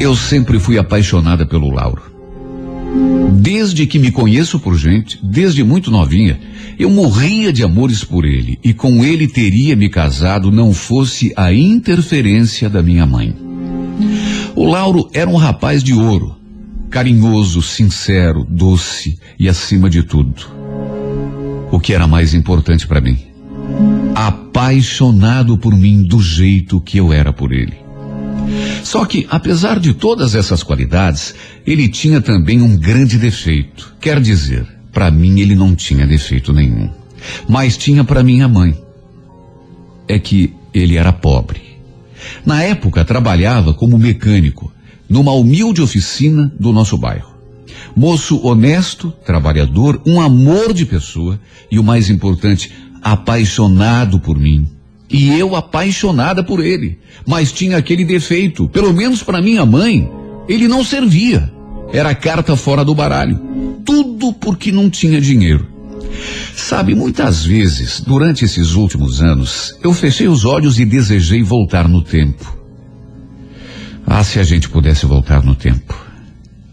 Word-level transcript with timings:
Eu 0.00 0.16
sempre 0.16 0.58
fui 0.58 0.78
apaixonada 0.78 1.44
pelo 1.44 1.70
Lauro. 1.70 2.10
Desde 3.34 3.86
que 3.86 3.98
me 3.98 4.10
conheço 4.10 4.58
por 4.58 4.74
gente, 4.74 5.18
desde 5.22 5.62
muito 5.62 5.90
novinha, 5.90 6.40
eu 6.78 6.88
morria 6.88 7.52
de 7.52 7.62
amores 7.62 8.02
por 8.02 8.24
ele 8.24 8.58
e 8.64 8.72
com 8.72 9.04
ele 9.04 9.28
teria 9.28 9.76
me 9.76 9.90
casado 9.90 10.50
não 10.50 10.72
fosse 10.72 11.34
a 11.36 11.52
interferência 11.52 12.70
da 12.70 12.82
minha 12.82 13.04
mãe. 13.04 13.36
O 14.56 14.64
Lauro 14.64 15.06
era 15.12 15.28
um 15.28 15.36
rapaz 15.36 15.84
de 15.84 15.92
ouro, 15.92 16.34
carinhoso, 16.88 17.60
sincero, 17.60 18.46
doce 18.48 19.18
e 19.38 19.50
acima 19.50 19.90
de 19.90 20.02
tudo. 20.02 20.46
O 21.70 21.78
que 21.78 21.92
era 21.92 22.06
mais 22.06 22.32
importante 22.32 22.86
para 22.86 23.02
mim? 23.02 23.18
Apaixonado 24.14 25.58
por 25.58 25.76
mim 25.76 26.02
do 26.02 26.22
jeito 26.22 26.80
que 26.80 26.96
eu 26.96 27.12
era 27.12 27.34
por 27.34 27.52
ele. 27.52 27.89
Só 28.82 29.04
que, 29.04 29.26
apesar 29.30 29.78
de 29.78 29.94
todas 29.94 30.34
essas 30.34 30.62
qualidades, 30.62 31.34
ele 31.66 31.88
tinha 31.88 32.20
também 32.20 32.60
um 32.60 32.76
grande 32.76 33.18
defeito. 33.18 33.94
Quer 34.00 34.20
dizer, 34.20 34.66
para 34.92 35.10
mim 35.10 35.40
ele 35.40 35.54
não 35.54 35.74
tinha 35.74 36.06
defeito 36.06 36.52
nenhum. 36.52 36.90
Mas 37.48 37.76
tinha 37.76 38.02
para 38.04 38.22
minha 38.22 38.48
mãe. 38.48 38.76
É 40.08 40.18
que 40.18 40.54
ele 40.74 40.96
era 40.96 41.12
pobre. 41.12 41.60
Na 42.44 42.62
época 42.62 43.04
trabalhava 43.04 43.72
como 43.72 43.98
mecânico 43.98 44.72
numa 45.08 45.32
humilde 45.32 45.82
oficina 45.82 46.52
do 46.58 46.72
nosso 46.72 46.96
bairro. 46.96 47.30
Moço 47.96 48.40
honesto, 48.46 49.12
trabalhador, 49.24 50.00
um 50.06 50.20
amor 50.20 50.72
de 50.72 50.86
pessoa 50.86 51.40
e 51.70 51.78
o 51.78 51.84
mais 51.84 52.08
importante, 52.08 52.72
apaixonado 53.02 54.20
por 54.20 54.38
mim. 54.38 54.68
E 55.10 55.36
eu 55.38 55.56
apaixonada 55.56 56.42
por 56.42 56.64
ele. 56.64 56.98
Mas 57.26 57.50
tinha 57.50 57.76
aquele 57.76 58.04
defeito, 58.04 58.68
pelo 58.68 58.92
menos 58.92 59.22
para 59.22 59.42
minha 59.42 59.66
mãe, 59.66 60.08
ele 60.48 60.68
não 60.68 60.84
servia. 60.84 61.52
Era 61.92 62.14
carta 62.14 62.54
fora 62.54 62.84
do 62.84 62.94
baralho. 62.94 63.40
Tudo 63.84 64.32
porque 64.32 64.70
não 64.70 64.88
tinha 64.88 65.20
dinheiro. 65.20 65.66
Sabe, 66.54 66.94
muitas 66.94 67.44
vezes, 67.44 68.00
durante 68.00 68.44
esses 68.44 68.74
últimos 68.74 69.20
anos, 69.20 69.76
eu 69.82 69.92
fechei 69.92 70.28
os 70.28 70.44
olhos 70.44 70.78
e 70.78 70.84
desejei 70.84 71.42
voltar 71.42 71.88
no 71.88 72.02
tempo. 72.02 72.58
Ah, 74.06 74.22
se 74.22 74.38
a 74.38 74.42
gente 74.42 74.68
pudesse 74.68 75.06
voltar 75.06 75.42
no 75.44 75.54
tempo, 75.54 75.94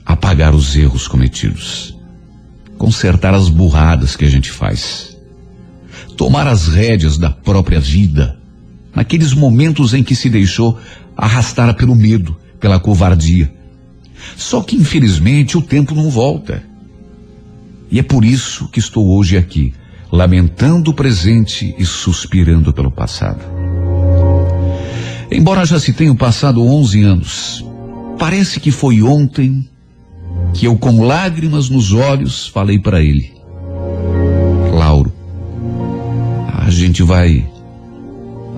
apagar 0.05 0.53
os 0.53 0.75
erros 0.75 1.07
cometidos, 1.07 1.95
consertar 2.77 3.33
as 3.33 3.49
burradas 3.49 4.15
que 4.15 4.25
a 4.25 4.29
gente 4.29 4.51
faz, 4.51 5.16
tomar 6.17 6.47
as 6.47 6.67
rédeas 6.67 7.17
da 7.17 7.29
própria 7.29 7.79
vida, 7.79 8.37
naqueles 8.93 9.33
momentos 9.33 9.93
em 9.93 10.03
que 10.03 10.15
se 10.15 10.29
deixou 10.29 10.77
arrastar 11.15 11.73
pelo 11.75 11.95
medo, 11.95 12.35
pela 12.59 12.79
covardia. 12.79 13.53
Só 14.35 14.61
que 14.61 14.75
infelizmente 14.75 15.57
o 15.57 15.61
tempo 15.61 15.93
não 15.93 16.09
volta. 16.09 16.63
E 17.89 17.99
é 17.99 18.03
por 18.03 18.25
isso 18.25 18.67
que 18.67 18.79
estou 18.79 19.15
hoje 19.15 19.37
aqui, 19.37 19.73
lamentando 20.11 20.91
o 20.91 20.93
presente 20.93 21.73
e 21.77 21.85
suspirando 21.85 22.73
pelo 22.73 22.91
passado. 22.91 23.41
Embora 25.31 25.65
já 25.65 25.79
se 25.79 25.93
tenham 25.93 26.15
passado 26.15 26.63
11 26.63 27.03
anos, 27.03 27.65
parece 28.17 28.59
que 28.59 28.71
foi 28.71 29.03
ontem 29.03 29.69
que 30.53 30.65
eu, 30.65 30.75
com 30.77 31.05
lágrimas 31.05 31.69
nos 31.69 31.93
olhos, 31.93 32.47
falei 32.47 32.79
para 32.79 33.03
ele: 33.03 33.36
a 36.67 36.69
gente 36.69 37.01
vai. 37.01 37.47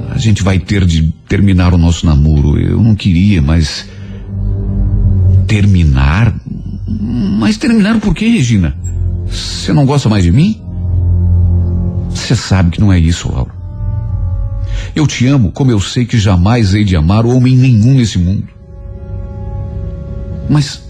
A 0.10 0.18
gente 0.18 0.42
vai 0.42 0.58
ter 0.58 0.84
de 0.84 1.14
terminar 1.28 1.76
o 1.76 1.78
nosso 1.78 2.08
namoro. 2.08 2.60
Eu 2.60 2.82
não 2.82 2.96
queria, 2.96 3.40
mas. 3.40 3.88
Terminar? 5.46 6.36
Mas 6.88 7.58
terminar 7.58 8.00
por 8.00 8.16
quê, 8.16 8.28
Regina? 8.28 8.76
Você 9.28 9.72
não 9.72 9.86
gosta 9.86 10.10
mais 10.10 10.24
de 10.24 10.32
mim? 10.32 10.60
Você 12.10 12.36
sabe 12.36 12.72
que 12.72 12.82
não 12.82 12.92
é 12.92 12.98
isso, 13.00 13.32
Lauro. 13.32 13.54
Eu 14.96 15.06
te 15.06 15.28
amo 15.28 15.52
como 15.52 15.70
eu 15.70 15.80
sei 15.80 16.06
que 16.06 16.18
jamais 16.18 16.74
hei 16.74 16.84
de 16.84 16.96
amar 16.96 17.28
homem 17.28 17.56
nenhum 17.56 17.94
nesse 17.94 18.18
mundo. 18.18 18.48
Mas 20.50 20.82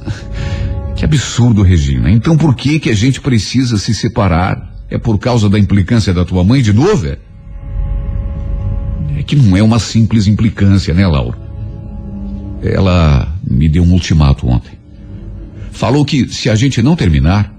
que 0.96 1.04
absurdo, 1.04 1.64
Regina. 1.64 2.10
Então 2.10 2.38
por 2.38 2.56
que 2.56 2.80
que 2.80 2.90
a 2.90 2.96
gente 2.96 3.20
precisa 3.20 3.78
se 3.78 3.94
separar? 3.94 4.69
É 4.90 4.98
por 4.98 5.20
causa 5.20 5.50
da 5.50 5.60
implicância 5.60 6.14
da 6.14 6.26
tua 6.26 6.44
mãe 6.44 6.62
de 6.62 6.74
novo, 6.74 7.08
é? 7.08 7.18
É 9.18 9.24
que 9.24 9.36
não 9.36 9.56
é 9.56 9.62
uma 9.62 9.80
simples 9.80 10.28
implicância, 10.28 10.94
né, 10.94 11.06
Laura? 11.06 11.38
Ela 12.64 13.36
me 13.46 13.70
deu 13.70 13.84
um 13.84 13.94
ultimato 13.94 14.48
ontem. 14.48 14.78
Falou 15.72 16.04
que 16.04 16.28
se 16.28 16.50
a 16.50 16.56
gente 16.56 16.82
não 16.82 16.96
terminar, 16.96 17.54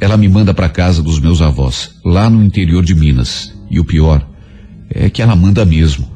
ela 0.00 0.16
me 0.16 0.28
manda 0.28 0.52
para 0.52 0.68
casa 0.68 1.02
dos 1.02 1.20
meus 1.20 1.40
avós, 1.40 1.94
lá 2.04 2.28
no 2.28 2.42
interior 2.42 2.84
de 2.84 2.94
Minas. 2.94 3.54
E 3.70 3.78
o 3.80 3.84
pior, 3.84 4.26
é 4.90 5.10
que 5.10 5.22
ela 5.22 5.36
manda 5.36 5.64
mesmo. 5.64 6.08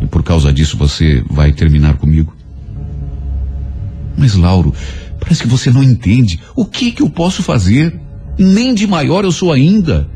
E 0.00 0.06
por 0.06 0.22
causa 0.22 0.52
disso 0.52 0.76
você 0.76 1.22
vai 1.28 1.52
terminar 1.52 1.96
comigo? 1.96 2.34
Mas, 4.16 4.34
Lauro, 4.34 4.74
parece 5.20 5.42
que 5.42 5.48
você 5.48 5.70
não 5.70 5.82
entende. 5.82 6.40
O 6.56 6.64
que 6.64 6.92
que 6.92 7.02
eu 7.02 7.10
posso 7.10 7.42
fazer? 7.42 7.98
Nem 8.38 8.72
de 8.72 8.86
maior 8.86 9.24
eu 9.24 9.32
sou 9.32 9.52
ainda. 9.52 10.08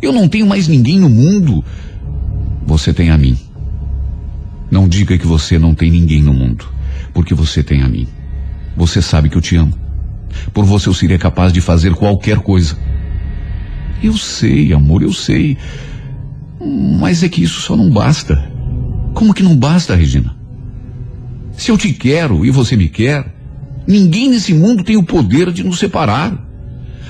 Eu 0.00 0.12
não 0.12 0.28
tenho 0.28 0.46
mais 0.46 0.66
ninguém 0.66 0.98
no 0.98 1.08
mundo. 1.08 1.64
Você 2.66 2.92
tem 2.92 3.10
a 3.10 3.18
mim. 3.18 3.36
Não 4.70 4.88
diga 4.88 5.18
que 5.18 5.26
você 5.26 5.58
não 5.58 5.74
tem 5.74 5.90
ninguém 5.90 6.22
no 6.22 6.32
mundo, 6.32 6.66
porque 7.14 7.34
você 7.34 7.62
tem 7.62 7.82
a 7.82 7.88
mim. 7.88 8.06
Você 8.76 9.00
sabe 9.00 9.28
que 9.28 9.36
eu 9.36 9.40
te 9.40 9.56
amo. 9.56 9.74
Por 10.52 10.64
você 10.64 10.88
eu 10.88 10.94
seria 10.94 11.18
capaz 11.18 11.52
de 11.52 11.60
fazer 11.60 11.94
qualquer 11.94 12.38
coisa. 12.38 12.76
Eu 14.02 14.16
sei, 14.16 14.72
amor, 14.72 15.02
eu 15.02 15.12
sei. 15.12 15.56
Mas 17.00 17.22
é 17.22 17.28
que 17.28 17.42
isso 17.42 17.60
só 17.60 17.76
não 17.76 17.90
basta. 17.90 18.50
Como 19.14 19.34
que 19.34 19.42
não 19.42 19.56
basta, 19.56 19.94
Regina? 19.94 20.36
Se 21.52 21.70
eu 21.70 21.78
te 21.78 21.92
quero 21.92 22.44
e 22.46 22.50
você 22.50 22.76
me 22.76 22.88
quer, 22.88 23.34
ninguém 23.86 24.30
nesse 24.30 24.54
mundo 24.54 24.84
tem 24.84 24.96
o 24.96 25.02
poder 25.02 25.50
de 25.50 25.64
nos 25.64 25.78
separar. 25.78 26.47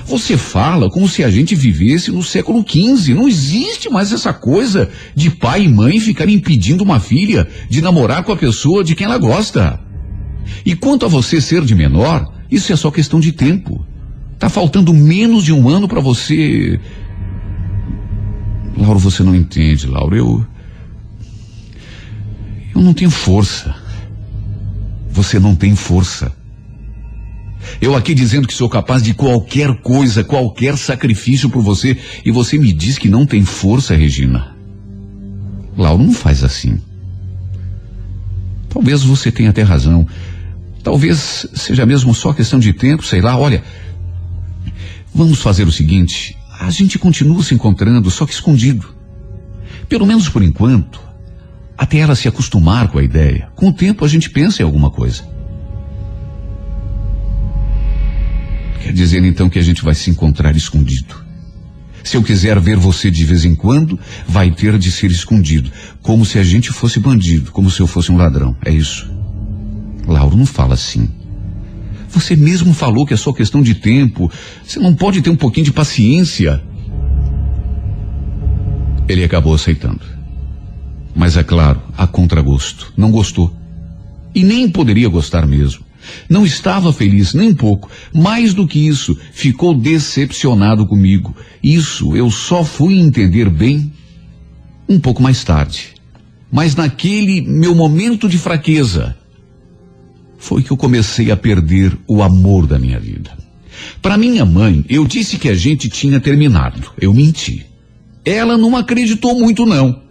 Você 0.09 0.35
fala 0.35 0.89
como 0.89 1.07
se 1.07 1.23
a 1.23 1.29
gente 1.29 1.55
vivesse 1.55 2.11
no 2.11 2.23
século 2.23 2.65
XV. 2.67 3.13
Não 3.13 3.27
existe 3.27 3.89
mais 3.89 4.11
essa 4.11 4.33
coisa 4.33 4.89
de 5.15 5.29
pai 5.29 5.63
e 5.63 5.69
mãe 5.69 5.99
ficarem 5.99 6.35
impedindo 6.35 6.83
uma 6.83 6.99
filha 6.99 7.47
de 7.69 7.81
namorar 7.81 8.23
com 8.23 8.31
a 8.31 8.37
pessoa 8.37 8.83
de 8.83 8.95
quem 8.95 9.05
ela 9.05 9.17
gosta. 9.17 9.79
E 10.65 10.75
quanto 10.75 11.05
a 11.05 11.09
você 11.09 11.39
ser 11.39 11.63
de 11.63 11.75
menor, 11.75 12.25
isso 12.49 12.73
é 12.73 12.75
só 12.75 12.89
questão 12.89 13.19
de 13.19 13.31
tempo. 13.31 13.85
Tá 14.39 14.49
faltando 14.49 14.93
menos 14.93 15.43
de 15.43 15.53
um 15.53 15.69
ano 15.69 15.87
para 15.87 16.01
você 16.01 16.79
Lauro, 18.79 18.97
você 18.97 19.23
não 19.23 19.35
entende, 19.35 19.85
Lauro. 19.87 20.15
Eu. 20.15 20.47
Eu 22.73 22.81
não 22.81 22.93
tenho 22.93 23.11
força. 23.11 23.75
Você 25.11 25.39
não 25.39 25.53
tem 25.53 25.75
força. 25.75 26.31
Eu 27.81 27.95
aqui 27.95 28.13
dizendo 28.13 28.47
que 28.47 28.53
sou 28.53 28.69
capaz 28.69 29.03
de 29.03 29.13
qualquer 29.13 29.75
coisa, 29.81 30.23
qualquer 30.23 30.77
sacrifício 30.77 31.49
por 31.49 31.61
você, 31.61 31.97
e 32.25 32.31
você 32.31 32.57
me 32.57 32.71
diz 32.71 32.97
que 32.97 33.09
não 33.09 33.25
tem 33.25 33.43
força, 33.43 33.95
Regina. 33.95 34.55
Lauro, 35.77 36.03
não 36.03 36.13
faz 36.13 36.43
assim. 36.43 36.79
Talvez 38.69 39.03
você 39.03 39.31
tenha 39.31 39.49
até 39.49 39.61
razão. 39.61 40.07
Talvez 40.83 41.47
seja 41.53 41.85
mesmo 41.85 42.13
só 42.13 42.33
questão 42.33 42.59
de 42.59 42.73
tempo, 42.73 43.03
sei 43.03 43.21
lá. 43.21 43.37
Olha, 43.37 43.63
vamos 45.13 45.41
fazer 45.41 45.67
o 45.67 45.71
seguinte: 45.71 46.37
a 46.59 46.69
gente 46.69 46.99
continua 46.99 47.43
se 47.43 47.53
encontrando, 47.53 48.11
só 48.11 48.25
que 48.25 48.33
escondido. 48.33 48.87
Pelo 49.87 50.05
menos 50.05 50.29
por 50.29 50.43
enquanto. 50.43 51.01
Até 51.77 51.99
ela 51.99 52.15
se 52.15 52.27
acostumar 52.27 52.89
com 52.89 52.99
a 52.99 53.03
ideia. 53.03 53.49
Com 53.55 53.69
o 53.69 53.73
tempo 53.73 54.03
a 54.03 54.07
gente 54.07 54.29
pensa 54.29 54.61
em 54.61 54.65
alguma 54.65 54.91
coisa. 54.91 55.23
Quer 58.81 58.93
dizer 58.93 59.23
então 59.23 59.49
que 59.49 59.59
a 59.59 59.61
gente 59.61 59.83
vai 59.83 59.93
se 59.93 60.09
encontrar 60.09 60.55
escondido. 60.55 61.15
Se 62.03 62.17
eu 62.17 62.23
quiser 62.23 62.59
ver 62.59 62.77
você 62.77 63.11
de 63.11 63.25
vez 63.25 63.45
em 63.45 63.53
quando, 63.53 63.99
vai 64.27 64.49
ter 64.51 64.77
de 64.77 64.91
ser 64.91 65.11
escondido. 65.11 65.69
Como 66.01 66.25
se 66.25 66.39
a 66.39 66.43
gente 66.43 66.71
fosse 66.71 66.99
bandido, 66.99 67.51
como 67.51 67.69
se 67.69 67.81
eu 67.81 67.87
fosse 67.87 68.11
um 68.11 68.17
ladrão. 68.17 68.55
É 68.65 68.71
isso. 68.71 69.09
Lauro, 70.07 70.37
não 70.37 70.45
fala 70.45 70.73
assim. 70.73 71.09
Você 72.09 72.35
mesmo 72.35 72.73
falou 72.73 73.05
que 73.05 73.13
é 73.13 73.17
só 73.17 73.31
questão 73.31 73.61
de 73.61 73.75
tempo. 73.75 74.31
Você 74.65 74.79
não 74.79 74.95
pode 74.95 75.21
ter 75.21 75.29
um 75.29 75.35
pouquinho 75.35 75.65
de 75.65 75.71
paciência. 75.71 76.63
Ele 79.07 79.23
acabou 79.23 79.53
aceitando. 79.53 80.01
Mas 81.15 81.37
é 81.37 81.43
claro, 81.43 81.81
a 81.97 82.07
contragosto. 82.07 82.93
Não 82.97 83.11
gostou. 83.11 83.53
E 84.33 84.43
nem 84.43 84.69
poderia 84.69 85.09
gostar 85.09 85.45
mesmo. 85.45 85.83
Não 86.29 86.45
estava 86.45 86.93
feliz 86.93 87.33
nem 87.33 87.49
um 87.49 87.55
pouco. 87.55 87.89
Mais 88.13 88.53
do 88.53 88.67
que 88.67 88.87
isso, 88.87 89.17
ficou 89.31 89.73
decepcionado 89.73 90.85
comigo. 90.85 91.35
Isso 91.63 92.15
eu 92.15 92.29
só 92.29 92.63
fui 92.63 92.99
entender 92.99 93.49
bem 93.49 93.91
um 94.87 94.99
pouco 94.99 95.21
mais 95.21 95.43
tarde. 95.43 95.89
Mas 96.51 96.75
naquele 96.75 97.41
meu 97.41 97.75
momento 97.75 98.27
de 98.27 98.37
fraqueza, 98.37 99.15
foi 100.37 100.63
que 100.63 100.71
eu 100.71 100.77
comecei 100.77 101.29
a 101.29 101.37
perder 101.37 101.95
o 102.07 102.23
amor 102.23 102.65
da 102.65 102.79
minha 102.79 102.99
vida. 102.99 103.37
Para 104.01 104.17
minha 104.17 104.45
mãe, 104.45 104.83
eu 104.89 105.05
disse 105.05 105.37
que 105.37 105.49
a 105.49 105.53
gente 105.53 105.89
tinha 105.89 106.19
terminado. 106.19 106.91
Eu 106.99 107.13
menti. 107.13 107.65
Ela 108.25 108.57
não 108.57 108.75
acreditou 108.75 109.37
muito, 109.37 109.65
não. 109.65 110.01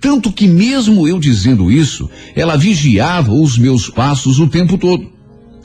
Tanto 0.00 0.32
que, 0.32 0.46
mesmo 0.46 1.08
eu 1.08 1.18
dizendo 1.18 1.70
isso, 1.70 2.10
ela 2.34 2.56
vigiava 2.56 3.32
os 3.32 3.56
meus 3.56 3.88
passos 3.88 4.38
o 4.38 4.46
tempo 4.46 4.76
todo. 4.76 5.15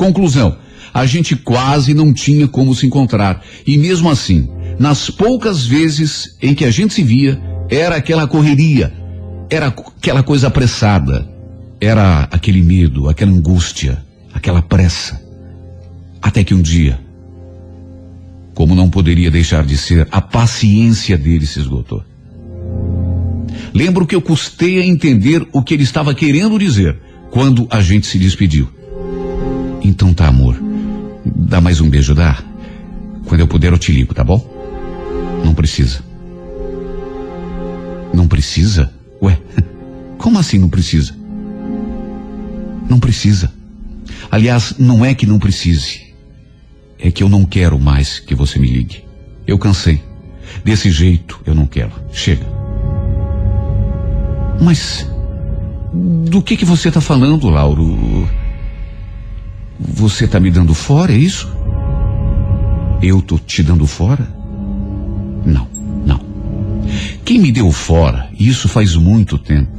Conclusão: 0.01 0.57
a 0.91 1.05
gente 1.05 1.35
quase 1.35 1.93
não 1.93 2.11
tinha 2.11 2.47
como 2.47 2.73
se 2.73 2.87
encontrar. 2.87 3.45
E 3.67 3.77
mesmo 3.77 4.09
assim, 4.09 4.49
nas 4.79 5.11
poucas 5.11 5.63
vezes 5.63 6.35
em 6.41 6.55
que 6.55 6.65
a 6.65 6.71
gente 6.71 6.95
se 6.95 7.03
via, 7.03 7.39
era 7.69 7.97
aquela 7.97 8.25
correria, 8.25 8.91
era 9.47 9.67
aquela 9.67 10.23
coisa 10.23 10.47
apressada, 10.47 11.29
era 11.79 12.27
aquele 12.31 12.63
medo, 12.63 13.09
aquela 13.09 13.29
angústia, 13.29 14.03
aquela 14.33 14.59
pressa. 14.59 15.21
Até 16.19 16.43
que 16.43 16.55
um 16.55 16.63
dia, 16.63 16.99
como 18.55 18.73
não 18.73 18.89
poderia 18.89 19.29
deixar 19.29 19.63
de 19.63 19.77
ser, 19.77 20.07
a 20.11 20.19
paciência 20.19 21.15
dele 21.15 21.45
se 21.45 21.59
esgotou. 21.59 22.03
Lembro 23.71 24.07
que 24.07 24.15
eu 24.15 24.21
custei 24.21 24.81
a 24.81 24.85
entender 24.85 25.47
o 25.53 25.61
que 25.61 25.75
ele 25.75 25.83
estava 25.83 26.15
querendo 26.15 26.57
dizer 26.57 26.97
quando 27.29 27.67
a 27.69 27.81
gente 27.81 28.07
se 28.07 28.17
despediu. 28.17 28.80
Então 29.83 30.13
tá, 30.13 30.27
amor. 30.27 30.55
Dá 31.25 31.59
mais 31.59 31.81
um 31.81 31.89
beijo, 31.89 32.13
dá? 32.13 32.43
Quando 33.25 33.41
eu 33.41 33.47
puder 33.47 33.71
eu 33.71 33.77
te 33.77 33.91
ligo, 33.91 34.13
tá 34.13 34.23
bom? 34.23 34.45
Não 35.43 35.53
precisa. 35.53 36.03
Não 38.13 38.27
precisa? 38.27 38.91
Ué, 39.21 39.39
como 40.17 40.39
assim 40.39 40.57
não 40.57 40.69
precisa? 40.69 41.15
Não 42.89 42.99
precisa. 42.99 43.51
Aliás, 44.29 44.75
não 44.77 45.05
é 45.05 45.13
que 45.13 45.25
não 45.25 45.39
precise. 45.39 46.13
É 46.99 47.09
que 47.09 47.23
eu 47.23 47.29
não 47.29 47.45
quero 47.45 47.79
mais 47.79 48.19
que 48.19 48.35
você 48.35 48.59
me 48.59 48.67
ligue. 48.67 49.03
Eu 49.47 49.57
cansei. 49.57 50.01
Desse 50.63 50.91
jeito 50.91 51.39
eu 51.45 51.55
não 51.55 51.65
quero. 51.65 51.91
Chega. 52.11 52.45
Mas 54.61 55.07
do 55.93 56.41
que 56.41 56.55
que 56.55 56.65
você 56.65 56.89
está 56.89 57.01
falando, 57.01 57.49
Lauro? 57.49 58.29
Você 59.81 60.25
está 60.25 60.39
me 60.39 60.51
dando 60.51 60.73
fora, 60.73 61.11
é 61.11 61.17
isso? 61.17 61.51
Eu 63.01 63.21
tô 63.21 63.39
te 63.39 63.63
dando 63.63 63.87
fora? 63.87 64.27
Não, 65.43 65.67
não. 66.05 66.21
Quem 67.25 67.39
me 67.39 67.51
deu 67.51 67.71
fora, 67.71 68.29
isso 68.39 68.69
faz 68.69 68.95
muito 68.95 69.37
tempo. 69.37 69.71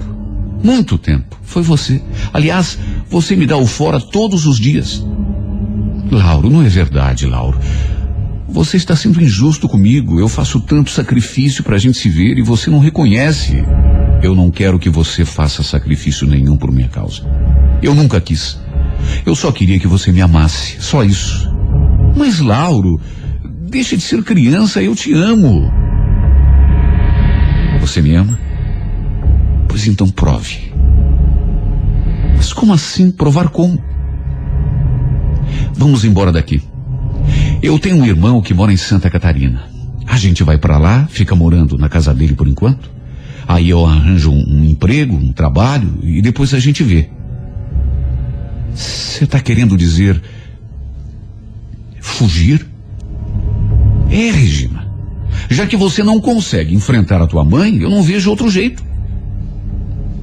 Muito 0.62 0.98
tempo. 0.98 1.36
Foi 1.42 1.62
você. 1.62 2.02
Aliás, 2.32 2.78
você 3.08 3.36
me 3.36 3.46
dá 3.46 3.56
o 3.56 3.66
fora 3.66 4.00
todos 4.00 4.46
os 4.46 4.58
dias. 4.58 5.04
Lauro, 6.10 6.50
não 6.50 6.62
é 6.62 6.68
verdade, 6.68 7.26
Lauro. 7.26 7.58
Você 8.48 8.76
está 8.76 8.94
sendo 8.94 9.22
injusto 9.22 9.68
comigo. 9.68 10.20
Eu 10.20 10.28
faço 10.28 10.60
tanto 10.60 10.90
sacrifício 10.90 11.64
para 11.64 11.76
a 11.76 11.78
gente 11.78 11.98
se 11.98 12.08
ver 12.08 12.38
e 12.38 12.42
você 12.42 12.70
não 12.70 12.78
reconhece. 12.80 13.64
Eu 14.22 14.34
não 14.34 14.50
quero 14.50 14.78
que 14.78 14.90
você 14.90 15.24
faça 15.24 15.62
sacrifício 15.62 16.26
nenhum 16.26 16.56
por 16.56 16.70
minha 16.70 16.88
causa. 16.88 17.22
Eu 17.82 17.94
nunca 17.94 18.20
quis. 18.20 18.58
Eu 19.24 19.34
só 19.34 19.52
queria 19.52 19.78
que 19.78 19.86
você 19.86 20.12
me 20.12 20.20
amasse, 20.20 20.80
só 20.80 21.04
isso. 21.04 21.50
Mas, 22.16 22.40
Lauro, 22.40 23.00
deixa 23.68 23.96
de 23.96 24.02
ser 24.02 24.22
criança, 24.22 24.82
eu 24.82 24.94
te 24.94 25.12
amo. 25.12 25.70
Você 27.80 28.00
me 28.00 28.14
ama? 28.14 28.38
Pois 29.68 29.86
então 29.86 30.08
prove. 30.08 30.72
Mas 32.36 32.52
como 32.52 32.72
assim? 32.72 33.10
Provar 33.10 33.48
como? 33.48 33.82
Vamos 35.74 36.04
embora 36.04 36.30
daqui. 36.30 36.62
Eu 37.62 37.78
tenho 37.78 37.96
um 37.96 38.06
irmão 38.06 38.42
que 38.42 38.52
mora 38.52 38.72
em 38.72 38.76
Santa 38.76 39.08
Catarina. 39.08 39.64
A 40.06 40.16
gente 40.16 40.42
vai 40.42 40.58
para 40.58 40.78
lá, 40.78 41.06
fica 41.08 41.34
morando 41.34 41.78
na 41.78 41.88
casa 41.88 42.12
dele 42.12 42.34
por 42.34 42.46
enquanto. 42.46 42.90
Aí 43.46 43.70
eu 43.70 43.86
arranjo 43.86 44.30
um, 44.30 44.44
um 44.48 44.64
emprego, 44.64 45.14
um 45.14 45.32
trabalho 45.32 45.98
e 46.02 46.20
depois 46.20 46.52
a 46.54 46.58
gente 46.58 46.82
vê. 46.82 47.08
Você 48.74 49.24
está 49.24 49.40
querendo 49.40 49.76
dizer 49.76 50.22
fugir? 52.00 52.66
É, 54.10 54.30
Regina. 54.30 54.90
Já 55.48 55.66
que 55.66 55.76
você 55.76 56.02
não 56.02 56.20
consegue 56.20 56.74
enfrentar 56.74 57.20
a 57.20 57.26
tua 57.26 57.44
mãe, 57.44 57.78
eu 57.78 57.90
não 57.90 58.02
vejo 58.02 58.30
outro 58.30 58.50
jeito. 58.50 58.84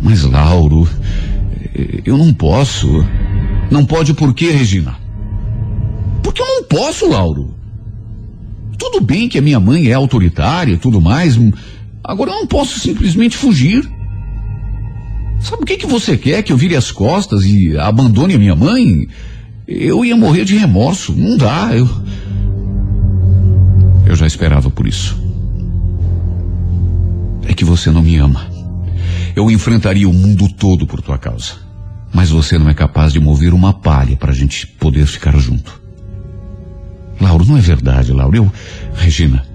Mas, 0.02 0.24
Lauro, 0.24 0.88
eu 2.06 2.18
não 2.18 2.34
posso. 2.34 2.88
Não 3.70 3.86
pode 3.86 4.14
por 4.14 4.34
quê, 4.34 4.52
Regina? 4.52 4.96
Porque 6.24 6.42
eu 6.42 6.48
não 6.48 6.64
posso, 6.64 7.08
Lauro. 7.08 7.54
Tudo 8.78 9.02
bem 9.02 9.28
que 9.28 9.38
a 9.38 9.42
minha 9.42 9.60
mãe 9.60 9.88
é 9.88 9.94
autoritária 9.94 10.74
e 10.74 10.78
tudo 10.78 11.02
mais, 11.02 11.38
agora 12.04 12.32
eu 12.32 12.36
não 12.36 12.48
posso 12.48 12.80
simplesmente 12.80 13.36
fugir. 13.36 13.88
Sabe 15.40 15.64
o 15.64 15.66
que, 15.66 15.78
que 15.78 15.86
você 15.86 16.18
quer? 16.18 16.44
Que 16.44 16.52
eu 16.52 16.58
vire 16.58 16.76
as 16.76 16.92
costas 16.92 17.44
e 17.46 17.78
abandone 17.78 18.36
a 18.36 18.38
minha 18.38 18.56
mãe? 18.56 19.08
Eu 19.68 20.04
ia 20.04 20.16
morrer 20.16 20.44
de 20.46 20.58
remorso. 20.58 21.14
Não 21.14 21.38
dá. 21.38 21.70
Eu. 21.74 21.88
Eu 24.06 24.16
já 24.16 24.28
esperava 24.28 24.70
por 24.70 24.88
isso. 24.88 25.18
É 27.48 27.54
que 27.54 27.64
você 27.64 27.90
não 27.90 28.02
me 28.02 28.18
ama. 28.18 28.48
Eu 29.36 29.50
enfrentaria 29.50 30.10
o 30.10 30.14
mundo 30.14 30.50
todo 30.50 30.86
por 30.86 31.02
tua 31.02 31.18
causa. 31.18 31.54
Mas 32.14 32.30
você 32.30 32.58
não 32.58 32.70
é 32.70 32.74
capaz 32.74 33.14
de 33.14 33.20
mover 33.20 33.54
uma 33.54 33.72
palha 33.72 34.18
para 34.18 34.32
a 34.32 34.36
gente 34.36 34.66
poder 34.68 35.06
ficar 35.06 35.38
junto. 35.38 35.80
Lauro, 37.22 37.46
não 37.46 37.58
é 37.58 37.62
verdade, 37.62 38.12
Lauro. 38.12 38.36
Eu. 38.36 38.52
Regina. 38.96 39.46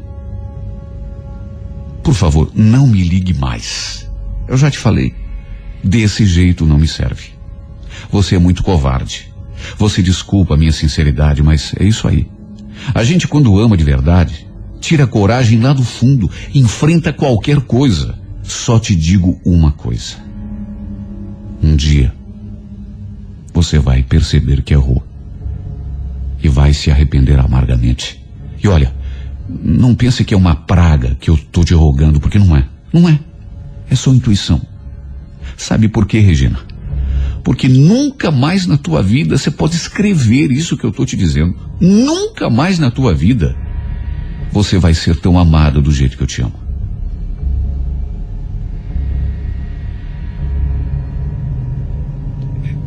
Por 2.02 2.14
favor, 2.14 2.50
não 2.54 2.86
me 2.86 3.02
ligue 3.02 3.34
mais. 3.34 4.08
Eu 4.46 4.56
já 4.56 4.70
te 4.70 4.78
falei. 4.78 5.14
Desse 5.84 6.24
jeito 6.24 6.64
não 6.64 6.78
me 6.78 6.88
serve. 6.88 7.34
Você 8.10 8.36
é 8.36 8.38
muito 8.38 8.62
covarde. 8.62 9.30
Você 9.78 10.02
desculpa 10.02 10.54
a 10.54 10.56
minha 10.56 10.72
sinceridade, 10.72 11.42
mas 11.42 11.74
é 11.78 11.84
isso 11.84 12.08
aí. 12.08 12.26
A 12.94 13.04
gente, 13.04 13.28
quando 13.28 13.58
ama 13.58 13.76
de 13.76 13.84
verdade, 13.84 14.46
tira 14.80 15.06
coragem 15.06 15.60
lá 15.60 15.72
do 15.72 15.84
fundo, 15.84 16.30
enfrenta 16.54 17.12
qualquer 17.12 17.60
coisa. 17.60 18.18
Só 18.42 18.78
te 18.78 18.94
digo 18.94 19.38
uma 19.44 19.72
coisa. 19.72 20.16
Um 21.62 21.76
dia, 21.76 22.14
você 23.52 23.78
vai 23.78 24.02
perceber 24.02 24.62
que 24.62 24.74
errou. 24.74 25.02
E 26.42 26.48
vai 26.48 26.74
se 26.74 26.90
arrepender 26.90 27.38
amargamente. 27.38 28.22
E 28.62 28.68
olha, 28.68 28.94
não 29.48 29.94
pense 29.94 30.24
que 30.24 30.34
é 30.34 30.36
uma 30.36 30.54
praga 30.54 31.14
que 31.18 31.30
eu 31.30 31.34
estou 31.34 31.64
te 31.64 31.74
rogando, 31.74 32.20
porque 32.20 32.38
não 32.38 32.56
é. 32.56 32.66
Não 32.92 33.08
é. 33.08 33.18
É 33.88 33.94
só 33.94 34.12
intuição. 34.12 34.60
Sabe 35.56 35.88
por 35.88 36.06
quê, 36.06 36.18
Regina? 36.20 36.58
Porque 37.42 37.68
nunca 37.68 38.30
mais 38.30 38.66
na 38.66 38.78
tua 38.78 39.02
vida 39.02 39.36
você 39.36 39.50
pode 39.50 39.76
escrever 39.76 40.50
isso 40.50 40.76
que 40.76 40.84
eu 40.84 40.90
estou 40.90 41.04
te 41.04 41.16
dizendo. 41.16 41.54
Nunca 41.80 42.48
mais 42.48 42.78
na 42.78 42.90
tua 42.90 43.12
vida 43.12 43.54
você 44.50 44.78
vai 44.78 44.94
ser 44.94 45.16
tão 45.20 45.38
amada 45.38 45.80
do 45.80 45.92
jeito 45.92 46.16
que 46.16 46.22
eu 46.22 46.26
te 46.26 46.40
amo. 46.40 46.64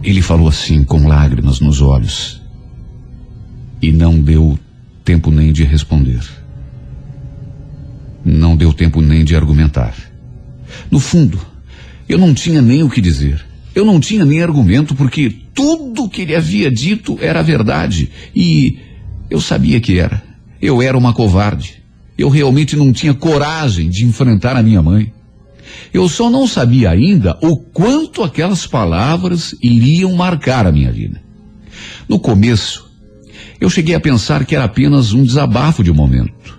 Ele 0.02 0.22
falou 0.22 0.48
assim, 0.48 0.86
com 0.86 1.06
lágrimas 1.06 1.60
nos 1.60 1.82
olhos, 1.82 2.42
e 3.82 3.92
não 3.92 4.20
deu 4.22 4.58
tempo 5.04 5.30
nem 5.30 5.52
de 5.52 5.66
responder. 5.66 6.22
Não 8.24 8.56
deu 8.56 8.74
tempo 8.74 9.02
nem 9.02 9.26
de 9.26 9.36
argumentar. 9.36 9.94
No 10.90 11.00
fundo, 11.00 11.40
eu 12.08 12.18
não 12.18 12.34
tinha 12.34 12.62
nem 12.62 12.84
o 12.84 12.90
que 12.90 13.02
dizer. 13.02 13.46
Eu 13.76 13.86
não 13.86 14.00
tinha 14.00 14.26
nem 14.26 14.42
argumento, 14.42 14.96
porque 14.96 15.30
tudo 15.54 16.10
que 16.10 16.22
ele 16.22 16.36
havia 16.36 16.72
dito 16.72 17.18
era 17.22 17.44
verdade. 17.44 18.10
E 18.36 18.80
eu 19.30 19.40
sabia 19.40 19.80
que 19.80 20.00
era. 20.00 20.24
Eu 20.62 20.82
era 20.82 20.98
uma 20.98 21.14
covarde. 21.14 21.84
Eu 22.18 22.30
realmente 22.30 22.76
não 22.76 22.92
tinha 22.92 23.14
coragem 23.14 23.90
de 23.90 24.06
enfrentar 24.06 24.56
a 24.56 24.64
minha 24.64 24.82
mãe. 24.82 25.14
Eu 25.94 26.10
só 26.10 26.30
não 26.30 26.48
sabia 26.48 26.90
ainda 26.90 27.38
o 27.42 27.58
quanto 27.58 28.24
aquelas 28.24 28.66
palavras 28.66 29.54
iriam 29.62 30.14
marcar 30.16 30.66
a 30.66 30.72
minha 30.72 30.92
vida. 30.92 31.22
No 32.10 32.20
começo, 32.20 32.90
eu 33.60 33.70
cheguei 33.70 33.94
a 33.94 34.00
pensar 34.00 34.46
que 34.46 34.56
era 34.56 34.66
apenas 34.66 35.14
um 35.14 35.24
desabafo 35.24 35.84
de 35.84 35.92
um 35.92 35.96
momento 35.96 36.57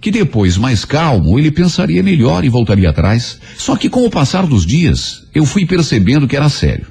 que 0.00 0.10
depois, 0.10 0.56
mais 0.56 0.84
calmo, 0.84 1.38
ele 1.38 1.50
pensaria 1.50 2.02
melhor 2.02 2.44
e 2.44 2.48
voltaria 2.48 2.88
atrás. 2.88 3.38
Só 3.56 3.76
que 3.76 3.88
com 3.88 4.06
o 4.06 4.10
passar 4.10 4.46
dos 4.46 4.64
dias, 4.64 5.26
eu 5.34 5.44
fui 5.44 5.66
percebendo 5.66 6.26
que 6.26 6.36
era 6.36 6.48
sério. 6.48 6.86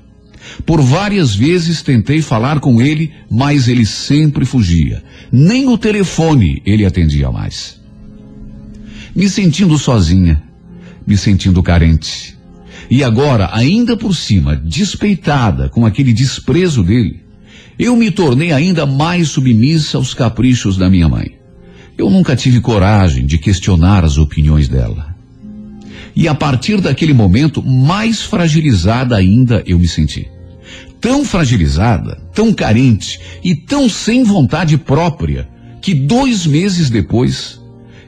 Por 0.66 0.82
várias 0.82 1.34
vezes 1.34 1.82
tentei 1.82 2.22
falar 2.22 2.60
com 2.60 2.82
ele, 2.82 3.12
mas 3.30 3.68
ele 3.68 3.86
sempre 3.86 4.46
fugia. 4.46 5.04
Nem 5.32 5.68
o 5.68 5.78
telefone 5.78 6.62
ele 6.66 6.86
atendia 6.86 7.32
mais. 7.32 7.80
Me 9.16 9.28
sentindo 9.28 9.78
sozinha, 9.78 10.44
me 11.06 11.18
sentindo 11.18 11.64
carente. 11.64 12.38
E 12.92 13.04
agora, 13.04 13.50
ainda 13.54 13.98
por 13.98 14.16
cima, 14.16 14.56
despeitada 14.56 15.70
com 15.70 15.86
aquele 15.86 16.14
desprezo 16.14 16.84
dele, 16.84 17.22
eu 17.78 17.96
me 17.96 18.12
tornei 18.12 18.52
ainda 18.52 18.86
mais 18.86 19.30
submissa 19.30 19.98
aos 19.98 20.14
caprichos 20.14 20.78
da 20.78 20.90
minha 20.90 21.08
mãe. 21.08 21.39
Eu 22.00 22.10
nunca 22.10 22.34
tive 22.34 22.62
coragem 22.62 23.26
de 23.26 23.38
questionar 23.38 24.06
as 24.06 24.18
opiniões 24.18 24.70
dela. 24.70 25.14
E 26.16 26.30
a 26.30 26.34
partir 26.34 26.80
daquele 26.80 27.14
momento, 27.14 27.62
mais 27.62 28.22
fragilizada 28.22 29.18
ainda 29.18 29.62
eu 29.66 29.78
me 29.78 29.86
senti. 29.86 30.26
Tão 31.02 31.26
fragilizada, 31.26 32.18
tão 32.34 32.54
carente 32.54 33.20
e 33.44 33.54
tão 33.54 33.90
sem 33.90 34.24
vontade 34.24 34.78
própria, 34.78 35.50
que 35.82 35.94
dois 35.94 36.46
meses 36.46 36.90
depois, 36.90 37.60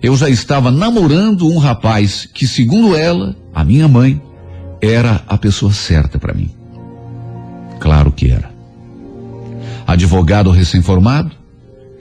eu 0.01 0.15
já 0.15 0.29
estava 0.29 0.71
namorando 0.71 1.45
um 1.49 1.57
rapaz 1.57 2.25
que, 2.33 2.47
segundo 2.47 2.95
ela, 2.95 3.35
a 3.53 3.61
minha 3.65 3.89
mãe, 3.89 4.21
era 4.81 5.21
a 5.27 5.37
pessoa 5.37 5.73
certa 5.73 6.17
para 6.17 6.33
mim. 6.33 6.49
Claro 7.77 8.13
que 8.13 8.31
era. 8.31 8.49
Advogado 9.85 10.49
recém-formado, 10.49 11.40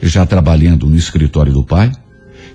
já 0.03 0.25
trabalhando 0.25 0.87
no 0.87 0.97
escritório 0.97 1.53
do 1.53 1.65
pai, 1.65 1.93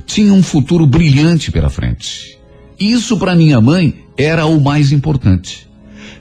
tinha 0.06 0.34
um 0.34 0.44
futuro 0.44 0.86
brilhante 0.86 1.52
pela 1.52 1.70
frente. 1.70 2.38
Isso 2.80 3.18
para 3.18 3.36
minha 3.36 3.62
mãe 3.62 4.06
era 4.18 4.46
o 4.46 4.60
mais 4.60 4.92
importante. 4.92 5.68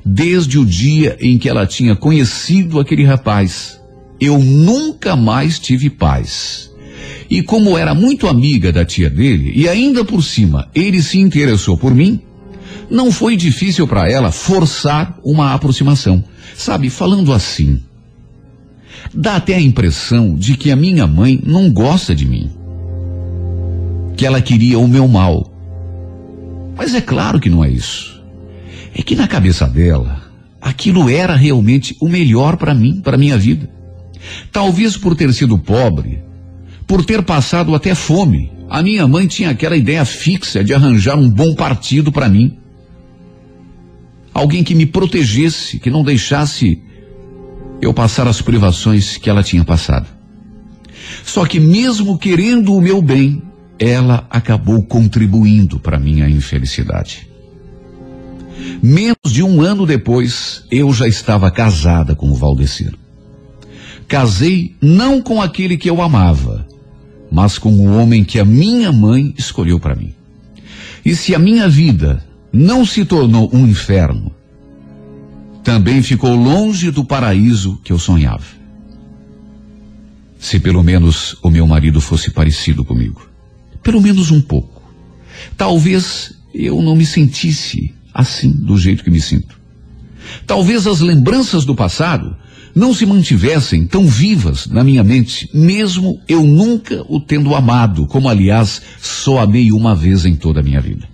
Desde 0.04 0.58
o 0.58 0.64
dia 0.64 1.16
em 1.20 1.38
que 1.38 1.48
ela 1.48 1.66
tinha 1.66 1.96
conhecido 1.96 2.78
aquele 2.78 3.04
rapaz, 3.04 3.80
eu 4.20 4.38
nunca 4.38 5.16
mais 5.16 5.58
tive 5.58 5.90
paz. 5.90 6.70
E 7.28 7.42
como 7.42 7.76
era 7.76 7.94
muito 7.94 8.28
amiga 8.28 8.70
da 8.70 8.84
tia 8.84 9.08
dele, 9.08 9.52
e 9.54 9.68
ainda 9.68 10.04
por 10.04 10.22
cima 10.22 10.68
ele 10.74 11.02
se 11.02 11.18
interessou 11.18 11.76
por 11.76 11.94
mim, 11.94 12.20
não 12.90 13.10
foi 13.10 13.36
difícil 13.36 13.88
para 13.88 14.10
ela 14.10 14.30
forçar 14.30 15.18
uma 15.24 15.54
aproximação. 15.54 16.22
Sabe, 16.54 16.90
falando 16.90 17.32
assim, 17.32 17.82
dá 19.14 19.36
até 19.36 19.54
a 19.54 19.60
impressão 19.60 20.34
de 20.34 20.56
que 20.56 20.70
a 20.70 20.76
minha 20.76 21.06
mãe 21.06 21.40
não 21.44 21.70
gosta 21.70 22.14
de 22.14 22.26
mim. 22.26 22.50
Que 24.16 24.26
ela 24.26 24.40
queria 24.40 24.78
o 24.78 24.88
meu 24.88 25.06
mal. 25.06 25.52
Mas 26.76 26.94
é 26.94 27.00
claro 27.00 27.40
que 27.40 27.48
não 27.48 27.64
é 27.64 27.70
isso. 27.70 28.22
É 28.94 29.02
que 29.02 29.14
na 29.14 29.28
cabeça 29.28 29.66
dela, 29.66 30.22
aquilo 30.60 31.08
era 31.08 31.34
realmente 31.34 31.96
o 32.00 32.08
melhor 32.08 32.56
para 32.56 32.74
mim, 32.74 33.00
para 33.00 33.16
minha 33.16 33.38
vida. 33.38 33.70
Talvez 34.50 34.96
por 34.96 35.14
ter 35.14 35.32
sido 35.32 35.58
pobre, 35.58 36.22
por 36.86 37.04
ter 37.04 37.22
passado 37.22 37.74
até 37.74 37.94
fome, 37.94 38.52
a 38.68 38.82
minha 38.82 39.06
mãe 39.06 39.26
tinha 39.26 39.50
aquela 39.50 39.76
ideia 39.76 40.04
fixa 40.04 40.64
de 40.64 40.72
arranjar 40.74 41.16
um 41.16 41.28
bom 41.28 41.54
partido 41.54 42.10
para 42.10 42.28
mim. 42.28 42.56
Alguém 44.32 44.64
que 44.64 44.74
me 44.74 44.86
protegesse, 44.86 45.78
que 45.78 45.90
não 45.90 46.02
deixasse 46.02 46.82
eu 47.80 47.92
passar 47.92 48.26
as 48.26 48.40
privações 48.40 49.16
que 49.16 49.28
ela 49.28 49.42
tinha 49.42 49.64
passado. 49.64 50.06
Só 51.24 51.44
que 51.44 51.60
mesmo 51.60 52.18
querendo 52.18 52.74
o 52.74 52.80
meu 52.80 53.00
bem, 53.00 53.42
ela 53.78 54.26
acabou 54.30 54.82
contribuindo 54.82 55.78
para 55.78 55.98
minha 55.98 56.28
infelicidade. 56.28 57.28
Menos 58.82 59.16
de 59.26 59.42
um 59.42 59.60
ano 59.60 59.86
depois, 59.86 60.64
eu 60.70 60.92
já 60.92 61.06
estava 61.06 61.50
casada 61.50 62.14
com 62.14 62.30
o 62.30 62.34
Valdecir. 62.34 62.94
Casei 64.06 64.76
não 64.80 65.20
com 65.20 65.40
aquele 65.40 65.76
que 65.76 65.88
eu 65.88 66.02
amava, 66.02 66.66
mas 67.30 67.58
com 67.58 67.72
o 67.72 67.96
homem 67.96 68.24
que 68.24 68.38
a 68.38 68.44
minha 68.44 68.92
mãe 68.92 69.34
escolheu 69.36 69.80
para 69.80 69.96
mim. 69.96 70.14
E 71.04 71.14
se 71.16 71.34
a 71.34 71.38
minha 71.38 71.68
vida 71.68 72.24
não 72.52 72.86
se 72.86 73.04
tornou 73.04 73.50
um 73.52 73.66
inferno, 73.66 74.33
também 75.64 76.02
ficou 76.02 76.36
longe 76.36 76.90
do 76.90 77.02
paraíso 77.02 77.80
que 77.82 77.90
eu 77.90 77.98
sonhava. 77.98 78.44
Se 80.38 80.60
pelo 80.60 80.82
menos 80.84 81.36
o 81.42 81.48
meu 81.48 81.66
marido 81.66 82.02
fosse 82.02 82.30
parecido 82.30 82.84
comigo, 82.84 83.26
pelo 83.82 84.00
menos 84.00 84.30
um 84.30 84.42
pouco, 84.42 84.82
talvez 85.56 86.34
eu 86.52 86.82
não 86.82 86.94
me 86.94 87.06
sentisse 87.06 87.94
assim 88.12 88.50
do 88.50 88.76
jeito 88.76 89.02
que 89.02 89.10
me 89.10 89.20
sinto. 89.20 89.58
Talvez 90.46 90.86
as 90.86 91.00
lembranças 91.00 91.64
do 91.64 91.74
passado 91.74 92.36
não 92.74 92.92
se 92.92 93.06
mantivessem 93.06 93.86
tão 93.86 94.06
vivas 94.06 94.66
na 94.66 94.84
minha 94.84 95.02
mente, 95.02 95.48
mesmo 95.54 96.20
eu 96.28 96.42
nunca 96.44 97.04
o 97.08 97.20
tendo 97.20 97.54
amado, 97.54 98.06
como 98.06 98.28
aliás 98.28 98.82
só 99.00 99.38
amei 99.38 99.72
uma 99.72 99.94
vez 99.94 100.26
em 100.26 100.34
toda 100.34 100.60
a 100.60 100.62
minha 100.62 100.80
vida. 100.80 101.08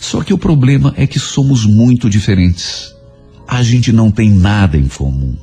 Só 0.00 0.22
que 0.22 0.34
o 0.34 0.38
problema 0.38 0.92
é 0.96 1.06
que 1.06 1.18
somos 1.18 1.64
muito 1.64 2.08
diferentes. 2.08 2.93
A 3.46 3.62
gente 3.62 3.92
não 3.92 4.10
tem 4.10 4.30
nada 4.30 4.76
em 4.76 4.88
comum. 4.88 5.36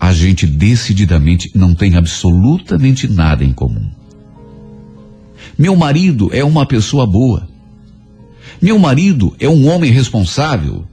A 0.00 0.12
gente 0.12 0.46
decididamente 0.46 1.50
não 1.54 1.74
tem 1.74 1.96
absolutamente 1.96 3.08
nada 3.08 3.44
em 3.44 3.52
comum. 3.52 3.88
Meu 5.56 5.74
marido 5.74 6.30
é 6.32 6.44
uma 6.44 6.66
pessoa 6.66 7.06
boa. 7.06 7.48
Meu 8.60 8.78
marido 8.78 9.34
é 9.38 9.48
um 9.48 9.66
homem 9.68 9.90
responsável. 9.90 10.86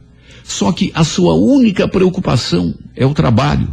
Só 0.44 0.72
que 0.72 0.92
a 0.94 1.04
sua 1.04 1.34
única 1.34 1.88
preocupação 1.88 2.74
é 2.96 3.06
o 3.06 3.14
trabalho. 3.14 3.70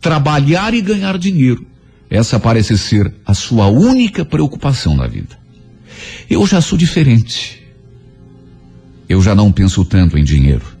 Trabalhar 0.00 0.74
e 0.74 0.80
ganhar 0.80 1.18
dinheiro. 1.18 1.66
Essa 2.10 2.38
parece 2.38 2.76
ser 2.78 3.12
a 3.26 3.34
sua 3.34 3.66
única 3.66 4.24
preocupação 4.24 4.96
na 4.96 5.06
vida. 5.06 5.38
Eu 6.28 6.46
já 6.46 6.60
sou 6.60 6.78
diferente. 6.78 7.62
Eu 9.08 9.20
já 9.22 9.34
não 9.34 9.50
penso 9.50 9.84
tanto 9.84 10.16
em 10.18 10.24
dinheiro. 10.24 10.73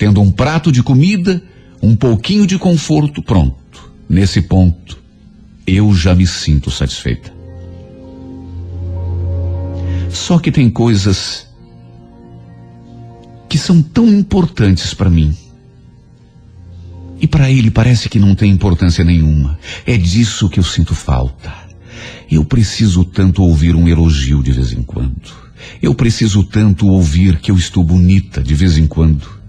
Tendo 0.00 0.22
um 0.22 0.32
prato 0.32 0.72
de 0.72 0.82
comida, 0.82 1.42
um 1.82 1.94
pouquinho 1.94 2.46
de 2.46 2.58
conforto, 2.58 3.22
pronto. 3.22 3.92
Nesse 4.08 4.40
ponto, 4.40 4.98
eu 5.66 5.94
já 5.94 6.14
me 6.14 6.26
sinto 6.26 6.70
satisfeita. 6.70 7.30
Só 10.08 10.38
que 10.38 10.50
tem 10.50 10.70
coisas 10.70 11.46
que 13.46 13.58
são 13.58 13.82
tão 13.82 14.08
importantes 14.08 14.94
para 14.94 15.10
mim. 15.10 15.36
E 17.20 17.26
para 17.26 17.50
ele 17.50 17.70
parece 17.70 18.08
que 18.08 18.18
não 18.18 18.34
tem 18.34 18.50
importância 18.50 19.04
nenhuma. 19.04 19.58
É 19.84 19.98
disso 19.98 20.48
que 20.48 20.58
eu 20.58 20.64
sinto 20.64 20.94
falta. 20.94 21.52
Eu 22.30 22.42
preciso 22.42 23.04
tanto 23.04 23.42
ouvir 23.42 23.76
um 23.76 23.86
elogio 23.86 24.42
de 24.42 24.52
vez 24.52 24.72
em 24.72 24.82
quando. 24.82 25.30
Eu 25.82 25.94
preciso 25.94 26.42
tanto 26.42 26.86
ouvir 26.86 27.38
que 27.38 27.50
eu 27.50 27.56
estou 27.56 27.84
bonita 27.84 28.42
de 28.42 28.54
vez 28.54 28.78
em 28.78 28.86
quando. 28.86 29.39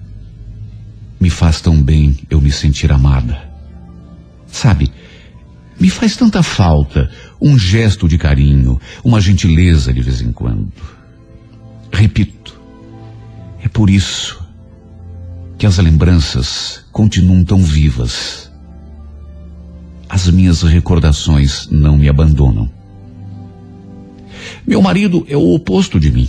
Me 1.21 1.29
faz 1.29 1.61
tão 1.61 1.79
bem 1.79 2.17
eu 2.31 2.41
me 2.41 2.51
sentir 2.51 2.91
amada. 2.91 3.47
Sabe, 4.47 4.91
me 5.79 5.87
faz 5.87 6.15
tanta 6.15 6.41
falta 6.41 7.11
um 7.39 7.57
gesto 7.57 8.07
de 8.07 8.17
carinho, 8.17 8.81
uma 9.03 9.21
gentileza 9.21 9.93
de 9.93 10.01
vez 10.01 10.19
em 10.19 10.31
quando. 10.31 10.73
Repito, 11.93 12.59
é 13.63 13.67
por 13.67 13.87
isso 13.87 14.43
que 15.59 15.67
as 15.67 15.77
lembranças 15.77 16.83
continuam 16.91 17.43
tão 17.43 17.63
vivas. 17.63 18.51
As 20.09 20.27
minhas 20.27 20.63
recordações 20.63 21.67
não 21.69 21.97
me 21.97 22.09
abandonam. 22.09 22.67
Meu 24.65 24.81
marido 24.81 25.23
é 25.29 25.37
o 25.37 25.53
oposto 25.53 25.99
de 25.99 26.11
mim. 26.11 26.27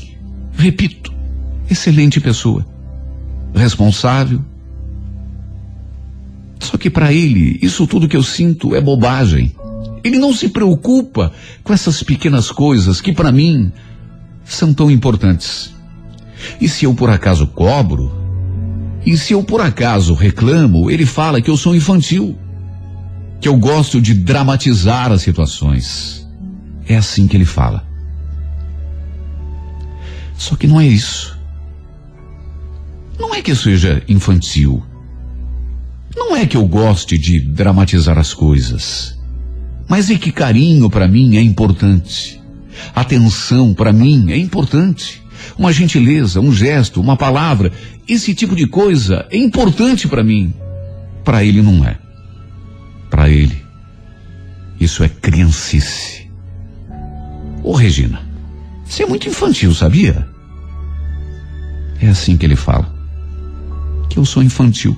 Repito, 0.55 1.13
excelente 1.71 2.21
pessoa. 2.21 2.67
Responsável. 3.55 4.52
Só 6.63 6.79
que 6.79 6.89
para 6.89 7.13
ele, 7.13 7.59
isso 7.61 7.89
tudo 7.89 8.09
que 8.09 8.17
eu 8.17 8.23
sinto 8.23 8.75
é 8.75 8.81
bobagem. 8.81 9.53
Ele 10.05 10.17
não 10.17 10.33
se 10.33 10.49
preocupa 10.49 11.33
com 11.65 11.73
essas 11.73 12.03
pequenas 12.05 12.53
coisas 12.53 13.01
que 13.01 13.13
para 13.13 13.33
mim 13.33 13.73
são 14.45 14.73
tão 14.73 14.89
importantes. 14.89 15.75
E 16.61 16.69
se 16.69 16.85
eu 16.85 16.95
por 16.95 17.11
acaso 17.11 17.49
cobro, 17.49 18.13
e 19.05 19.17
se 19.17 19.33
eu 19.33 19.43
por 19.43 19.61
acaso 19.61 20.15
reclamo, 20.15 20.89
ele 20.89 21.05
fala 21.05 21.43
que 21.43 21.51
eu 21.51 21.57
sou 21.57 21.75
infantil, 21.75 22.39
que 23.41 23.49
eu 23.49 23.57
gosto 23.57 24.01
de 24.01 24.15
dramatizar 24.15 25.11
as 25.11 25.23
situações. 25.23 26.29
É 26.87 26.97
assim 26.97 27.27
que 27.27 27.37
ele 27.37 27.45
fala. 27.45 27.85
Só 30.39 30.55
que 30.55 30.69
não 30.69 30.81
é 30.81 30.87
isso. 30.87 31.37
Não 33.19 33.35
é 33.35 33.43
que 33.43 33.51
eu 33.51 33.57
seja 33.57 34.03
infantil. 34.09 34.85
Não 36.15 36.37
é 36.37 36.47
que 36.47 36.57
eu 36.57 36.67
goste 36.67 37.17
de 37.17 37.41
dramatizar 37.41 38.19
as 38.19 38.35
coisas. 38.35 39.19
Mas 39.89 40.11
é 40.11 40.17
que 40.17 40.33
carinho 40.33 40.89
para 40.89 41.09
mim 41.09 41.37
é 41.37 41.43
importante. 41.43 42.41
Atenção 42.95 43.75
para 43.75 43.93
mim 43.93 44.31
é 44.31 44.37
importante. 44.37 45.23
Uma 45.59 45.73
gentileza, 45.73 46.41
um 46.41 46.53
gesto, 46.53 47.01
uma 47.01 47.17
palavra, 47.17 47.73
esse 48.09 48.35
tipo 48.35 48.55
de 48.55 48.67
coisa 48.67 49.27
é 49.31 49.37
importante 49.37 50.09
para 50.09 50.23
mim. 50.23 50.53
Para 51.25 51.45
ele 51.45 51.63
não 51.63 51.85
é. 51.85 51.99
Para 53.11 53.29
ele, 53.29 53.63
isso 54.81 55.05
é 55.05 55.09
criancice. 55.09 56.31
Ô 57.63 57.73
Regina, 57.73 58.23
você 58.85 59.05
é 59.05 59.07
muito 59.07 59.29
infantil, 59.29 59.75
sabia? 59.75 60.29
É 62.01 62.09
assim 62.09 62.37
que 62.37 62.45
ele 62.45 62.57
fala. 62.57 62.93
Que 64.09 64.19
eu 64.19 64.25
sou 64.25 64.43
infantil. 64.43 64.97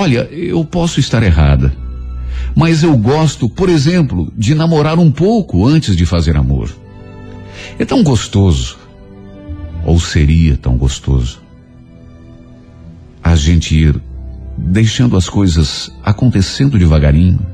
Olha, 0.00 0.26
eu 0.32 0.64
posso 0.64 0.98
estar 0.98 1.22
errada, 1.22 1.76
mas 2.56 2.82
eu 2.82 2.96
gosto, 2.96 3.50
por 3.50 3.68
exemplo, 3.68 4.32
de 4.34 4.54
namorar 4.54 4.98
um 4.98 5.10
pouco 5.10 5.66
antes 5.68 5.94
de 5.94 6.06
fazer 6.06 6.38
amor. 6.38 6.74
É 7.78 7.84
tão 7.84 8.02
gostoso, 8.02 8.78
ou 9.84 10.00
seria 10.00 10.56
tão 10.56 10.78
gostoso, 10.78 11.42
a 13.22 13.36
gente 13.36 13.76
ir 13.76 14.00
deixando 14.56 15.18
as 15.18 15.28
coisas 15.28 15.92
acontecendo 16.02 16.78
devagarinho, 16.78 17.46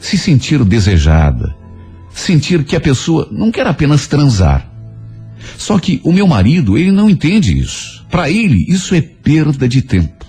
se 0.00 0.18
sentir 0.18 0.64
desejada, 0.64 1.54
sentir 2.12 2.64
que 2.64 2.74
a 2.74 2.80
pessoa 2.80 3.28
não 3.30 3.52
quer 3.52 3.68
apenas 3.68 4.08
transar. 4.08 4.68
Só 5.56 5.78
que 5.78 6.00
o 6.02 6.12
meu 6.12 6.26
marido, 6.26 6.76
ele 6.76 6.90
não 6.90 7.08
entende 7.08 7.56
isso. 7.56 8.04
Para 8.10 8.28
ele, 8.28 8.66
isso 8.68 8.92
é 8.92 9.00
perda 9.00 9.68
de 9.68 9.82
tempo. 9.82 10.25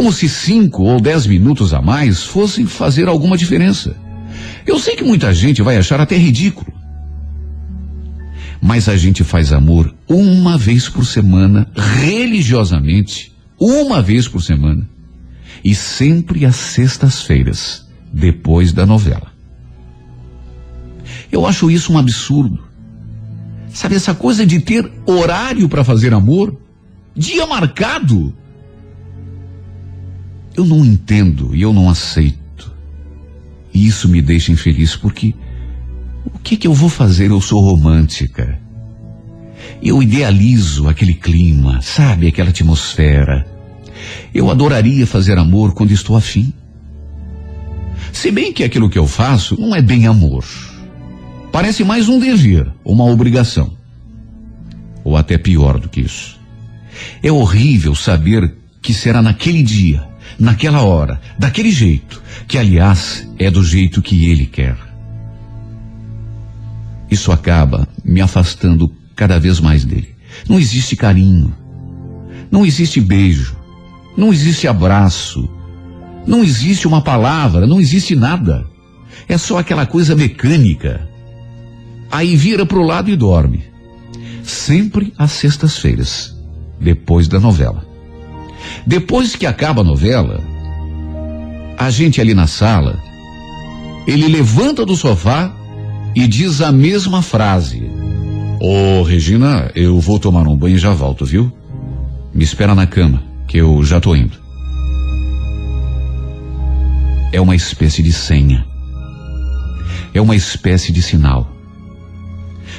Como 0.00 0.14
se 0.14 0.30
cinco 0.30 0.84
ou 0.84 0.98
dez 0.98 1.26
minutos 1.26 1.74
a 1.74 1.82
mais 1.82 2.22
fossem 2.22 2.64
fazer 2.64 3.06
alguma 3.06 3.36
diferença. 3.36 3.94
Eu 4.66 4.78
sei 4.78 4.96
que 4.96 5.04
muita 5.04 5.34
gente 5.34 5.60
vai 5.60 5.76
achar 5.76 6.00
até 6.00 6.16
ridículo. 6.16 6.72
Mas 8.62 8.88
a 8.88 8.96
gente 8.96 9.22
faz 9.22 9.52
amor 9.52 9.94
uma 10.08 10.56
vez 10.56 10.88
por 10.88 11.04
semana, 11.04 11.70
religiosamente, 11.76 13.36
uma 13.60 14.00
vez 14.00 14.26
por 14.26 14.42
semana. 14.42 14.88
E 15.62 15.74
sempre 15.74 16.46
às 16.46 16.56
sextas-feiras, 16.56 17.86
depois 18.10 18.72
da 18.72 18.86
novela. 18.86 19.30
Eu 21.30 21.44
acho 21.44 21.70
isso 21.70 21.92
um 21.92 21.98
absurdo. 21.98 22.58
Sabe, 23.74 23.96
essa 23.96 24.14
coisa 24.14 24.46
de 24.46 24.60
ter 24.60 24.90
horário 25.04 25.68
para 25.68 25.84
fazer 25.84 26.14
amor, 26.14 26.58
dia 27.14 27.46
marcado. 27.46 28.39
Eu 30.60 30.66
não 30.66 30.84
entendo 30.84 31.56
e 31.56 31.62
eu 31.62 31.72
não 31.72 31.88
aceito. 31.88 32.70
E 33.72 33.86
isso 33.86 34.06
me 34.10 34.20
deixa 34.20 34.52
infeliz 34.52 34.94
porque 34.94 35.34
o 36.26 36.38
que 36.38 36.54
que 36.54 36.66
eu 36.66 36.74
vou 36.74 36.90
fazer? 36.90 37.30
Eu 37.30 37.40
sou 37.40 37.62
romântica. 37.62 38.60
Eu 39.82 40.02
idealizo 40.02 40.86
aquele 40.86 41.14
clima, 41.14 41.80
sabe, 41.80 42.26
aquela 42.26 42.50
atmosfera. 42.50 43.46
Eu 44.34 44.50
adoraria 44.50 45.06
fazer 45.06 45.38
amor 45.38 45.72
quando 45.72 45.92
estou 45.92 46.14
afim. 46.14 46.52
Se 48.12 48.30
bem 48.30 48.52
que 48.52 48.62
aquilo 48.62 48.90
que 48.90 48.98
eu 48.98 49.06
faço 49.06 49.58
não 49.58 49.74
é 49.74 49.80
bem 49.80 50.06
amor. 50.06 50.44
Parece 51.50 51.82
mais 51.84 52.06
um 52.06 52.20
dever, 52.20 52.70
uma 52.84 53.04
obrigação. 53.06 53.72
Ou 55.02 55.16
até 55.16 55.38
pior 55.38 55.80
do 55.80 55.88
que 55.88 56.02
isso. 56.02 56.38
É 57.22 57.32
horrível 57.32 57.94
saber 57.94 58.54
que 58.82 58.92
será 58.92 59.22
naquele 59.22 59.62
dia, 59.62 60.09
naquela 60.40 60.82
hora, 60.82 61.20
daquele 61.38 61.70
jeito, 61.70 62.22
que 62.48 62.56
aliás 62.56 63.28
é 63.38 63.50
do 63.50 63.62
jeito 63.62 64.00
que 64.00 64.30
ele 64.30 64.46
quer. 64.46 64.76
Isso 67.10 67.30
acaba 67.30 67.86
me 68.02 68.22
afastando 68.22 68.90
cada 69.14 69.38
vez 69.38 69.60
mais 69.60 69.84
dele. 69.84 70.14
Não 70.48 70.58
existe 70.58 70.96
carinho, 70.96 71.54
não 72.50 72.64
existe 72.64 73.00
beijo, 73.00 73.54
não 74.16 74.32
existe 74.32 74.66
abraço, 74.66 75.48
não 76.26 76.42
existe 76.42 76.88
uma 76.88 77.02
palavra, 77.02 77.66
não 77.66 77.78
existe 77.78 78.16
nada. 78.16 78.66
É 79.28 79.36
só 79.36 79.58
aquela 79.58 79.84
coisa 79.84 80.16
mecânica. 80.16 81.06
Aí 82.10 82.34
vira 82.34 82.64
para 82.64 82.78
o 82.78 82.86
lado 82.86 83.10
e 83.10 83.16
dorme. 83.16 83.64
Sempre 84.42 85.12
às 85.18 85.32
sextas-feiras, 85.32 86.34
depois 86.80 87.28
da 87.28 87.38
novela. 87.38 87.89
Depois 88.86 89.36
que 89.36 89.46
acaba 89.46 89.80
a 89.80 89.84
novela, 89.84 90.40
a 91.76 91.90
gente 91.90 92.20
ali 92.20 92.34
na 92.34 92.46
sala, 92.46 92.98
ele 94.06 94.28
levanta 94.28 94.84
do 94.84 94.96
sofá 94.96 95.52
e 96.14 96.26
diz 96.26 96.60
a 96.60 96.72
mesma 96.72 97.22
frase. 97.22 97.90
Ô, 98.60 99.00
oh, 99.00 99.02
Regina, 99.02 99.70
eu 99.74 99.98
vou 100.00 100.18
tomar 100.18 100.46
um 100.46 100.56
banho 100.56 100.76
e 100.76 100.78
já 100.78 100.92
volto, 100.92 101.24
viu? 101.24 101.50
Me 102.34 102.44
espera 102.44 102.74
na 102.74 102.86
cama, 102.86 103.22
que 103.48 103.56
eu 103.56 103.82
já 103.82 104.00
tô 104.00 104.14
indo. 104.14 104.36
É 107.32 107.40
uma 107.40 107.54
espécie 107.54 108.02
de 108.02 108.12
senha. 108.12 108.66
É 110.12 110.20
uma 110.20 110.36
espécie 110.36 110.92
de 110.92 111.00
sinal. 111.00 111.50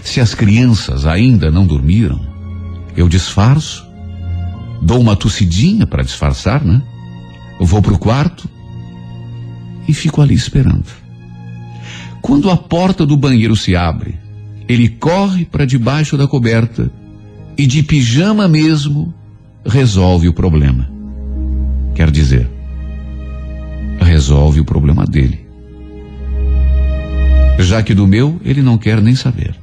Se 0.04 0.20
as 0.20 0.36
crianças 0.36 1.06
ainda 1.06 1.50
não 1.50 1.66
dormiram, 1.66 2.20
eu 2.96 3.08
disfarço, 3.08 3.91
dou 4.82 5.00
uma 5.00 5.16
tossidinha 5.16 5.86
para 5.86 6.04
disfarçar, 6.04 6.64
né? 6.64 6.82
Eu 7.60 7.66
vou 7.66 7.82
pro 7.82 8.00
quarto 8.00 8.50
e 9.88 9.94
fico 9.94 10.22
ali 10.22 10.34
esperando. 10.34 10.86
Quando 12.22 12.50
a 12.50 12.58
porta 12.58 13.06
do 13.06 13.16
banheiro 13.16 13.56
se 13.56 13.76
abre, 13.76 14.20
ele 14.68 14.90
corre 14.90 15.46
para 15.46 15.66
debaixo 15.66 16.18
da 16.18 16.28
coberta 16.28 16.92
e 17.58 17.68
de 17.68 17.84
pijama 17.84 18.48
mesmo 18.48 19.14
resolve 19.66 20.28
o 20.28 20.34
problema. 20.34 20.90
Quer 21.94 22.10
dizer, 22.10 22.50
resolve 24.00 24.60
o 24.60 24.66
problema 24.66 25.06
dele. 25.06 25.46
Já 27.60 27.84
que 27.84 27.94
do 27.94 28.08
meu 28.08 28.40
ele 28.44 28.62
não 28.62 28.78
quer 28.78 29.02
nem 29.02 29.16
saber. 29.16 29.56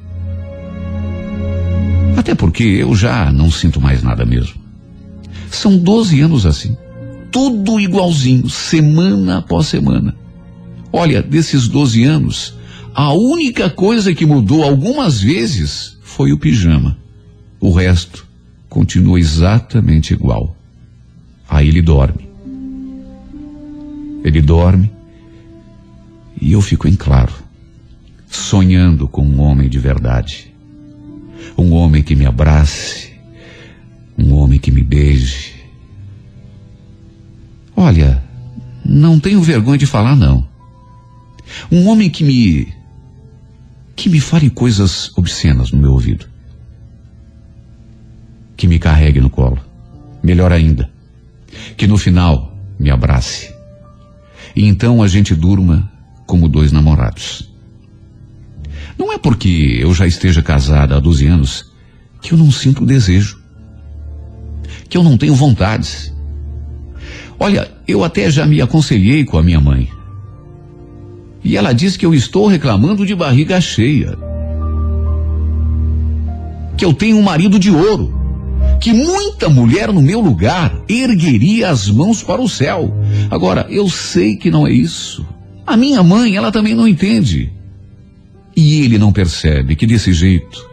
Até 2.15 2.35
porque 2.35 2.63
eu 2.63 2.95
já 2.95 3.31
não 3.31 3.49
sinto 3.49 3.81
mais 3.81 4.03
nada 4.03 4.25
mesmo. 4.25 4.68
São 5.51 5.77
12 5.77 6.21
anos 6.21 6.45
assim. 6.45 6.77
Tudo 7.31 7.79
igualzinho, 7.79 8.49
semana 8.49 9.37
após 9.37 9.67
semana. 9.67 10.15
Olha, 10.91 11.21
desses 11.21 11.67
12 11.67 12.03
anos, 12.03 12.55
a 12.93 13.13
única 13.13 13.69
coisa 13.69 14.13
que 14.13 14.25
mudou 14.25 14.63
algumas 14.63 15.21
vezes 15.21 15.97
foi 16.01 16.33
o 16.33 16.37
pijama. 16.37 16.97
O 17.59 17.71
resto 17.71 18.25
continua 18.67 19.19
exatamente 19.19 20.13
igual. 20.13 20.55
Aí 21.47 21.67
ele 21.67 21.81
dorme. 21.81 22.29
Ele 24.23 24.41
dorme 24.41 24.91
e 26.41 26.51
eu 26.51 26.61
fico 26.61 26.87
em 26.87 26.95
claro, 26.95 27.33
sonhando 28.29 29.07
com 29.07 29.23
um 29.23 29.39
homem 29.41 29.69
de 29.69 29.79
verdade. 29.79 30.53
Um 31.57 31.73
homem 31.73 32.03
que 32.03 32.15
me 32.15 32.25
abrace, 32.25 33.08
um 34.19 34.35
homem 34.35 34.59
que 34.59 34.71
me 34.71 34.83
beije. 34.83 35.55
Olha, 37.75 38.21
não 38.83 39.19
tenho 39.19 39.41
vergonha 39.41 39.77
de 39.77 39.85
falar 39.85 40.15
não. 40.15 40.47
Um 41.71 41.87
homem 41.87 42.09
que 42.09 42.23
me. 42.23 42.73
que 43.95 44.09
me 44.09 44.19
fale 44.19 44.49
coisas 44.49 45.15
obscenas 45.17 45.71
no 45.71 45.79
meu 45.79 45.93
ouvido. 45.93 46.25
Que 48.57 48.67
me 48.67 48.77
carregue 48.77 49.21
no 49.21 49.29
colo. 49.29 49.59
Melhor 50.21 50.51
ainda, 50.51 50.91
que 51.77 51.87
no 51.87 51.97
final 51.97 52.53
me 52.77 52.91
abrace. 52.91 53.53
E 54.55 54.65
então 54.65 55.01
a 55.01 55.07
gente 55.07 55.33
durma 55.33 55.89
como 56.25 56.49
dois 56.49 56.71
namorados. 56.71 57.49
Não 58.97 59.13
é 59.13 59.17
porque 59.17 59.79
eu 59.79 59.93
já 59.93 60.05
esteja 60.05 60.43
casada 60.43 60.97
há 60.97 60.99
12 60.99 61.25
anos 61.25 61.71
que 62.21 62.33
eu 62.33 62.37
não 62.37 62.51
sinto 62.51 62.85
desejo. 62.85 63.38
Que 64.89 64.97
eu 64.97 65.03
não 65.03 65.17
tenho 65.17 65.35
vontades. 65.35 66.13
Olha, 67.39 67.71
eu 67.87 68.03
até 68.03 68.29
já 68.29 68.45
me 68.45 68.61
aconselhei 68.61 69.23
com 69.23 69.37
a 69.37 69.43
minha 69.43 69.61
mãe. 69.61 69.89
E 71.43 71.55
ela 71.55 71.71
diz 71.71 71.95
que 71.95 72.05
eu 72.05 72.13
estou 72.13 72.47
reclamando 72.47 73.05
de 73.05 73.15
barriga 73.15 73.61
cheia. 73.61 74.17
Que 76.75 76.83
eu 76.83 76.93
tenho 76.93 77.17
um 77.17 77.21
marido 77.21 77.57
de 77.57 77.71
ouro. 77.71 78.17
Que 78.81 78.91
muita 78.91 79.49
mulher 79.49 79.91
no 79.91 80.01
meu 80.01 80.19
lugar 80.19 80.73
ergueria 80.87 81.69
as 81.69 81.89
mãos 81.89 82.23
para 82.23 82.41
o 82.41 82.49
céu. 82.49 82.93
Agora, 83.29 83.65
eu 83.69 83.87
sei 83.89 84.35
que 84.35 84.51
não 84.51 84.67
é 84.67 84.71
isso. 84.71 85.25
A 85.65 85.77
minha 85.77 86.01
mãe, 86.03 86.35
ela 86.35 86.51
também 86.51 86.73
não 86.73 86.87
entende. 86.87 87.53
E 88.55 88.81
ele 88.81 88.97
não 88.97 89.13
percebe 89.13 89.75
que 89.75 89.87
desse 89.87 90.11
jeito 90.11 90.67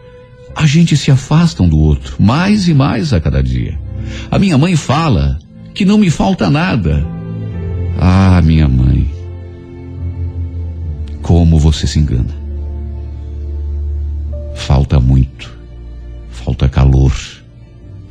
a 0.55 0.65
gente 0.65 0.97
se 0.97 1.11
afasta 1.11 1.61
um 1.61 1.69
do 1.69 1.77
outro, 1.77 2.15
mais 2.19 2.67
e 2.67 2.73
mais 2.73 3.13
a 3.13 3.21
cada 3.21 3.41
dia. 3.41 3.79
A 4.29 4.39
minha 4.39 4.57
mãe 4.57 4.75
fala 4.75 5.39
que 5.73 5.85
não 5.85 5.97
me 5.97 6.09
falta 6.09 6.49
nada. 6.49 7.05
Ah, 7.99 8.41
minha 8.43 8.67
mãe, 8.67 9.09
como 11.21 11.59
você 11.59 11.87
se 11.87 11.99
engana. 11.99 12.35
Falta 14.55 14.99
muito. 14.99 15.57
Falta 16.29 16.67
calor. 16.67 17.13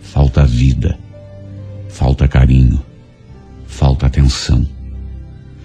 Falta 0.00 0.44
vida. 0.44 0.98
Falta 1.88 2.26
carinho. 2.26 2.82
Falta 3.66 4.06
atenção. 4.06 4.66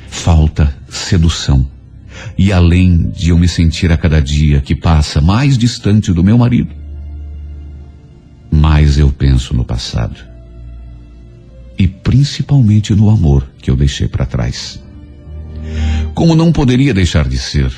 Falta 0.08 0.76
sedução. 0.90 1.66
E 2.38 2.52
além 2.52 3.10
de 3.10 3.30
eu 3.30 3.38
me 3.38 3.48
sentir 3.48 3.92
a 3.92 3.98
cada 3.98 4.22
dia 4.22 4.62
que 4.62 4.76
passa 4.76 5.22
mais 5.22 5.58
distante 5.58 6.12
do 6.14 6.24
meu 6.24 6.38
marido, 6.38 6.81
mais 8.52 9.00
eu 9.00 9.10
penso 9.12 9.56
no 9.56 9.64
passado. 9.64 10.30
e 11.82 11.88
principalmente 11.88 12.94
no 12.94 13.10
amor 13.10 13.50
que 13.60 13.72
eu 13.72 13.76
deixei 13.76 14.08
para 14.08 14.24
trás. 14.24 14.80
Como 16.14 16.36
não 16.36 16.52
poderia 16.52 16.94
deixar 16.94 17.28
de 17.28 17.40
ser, 17.40 17.74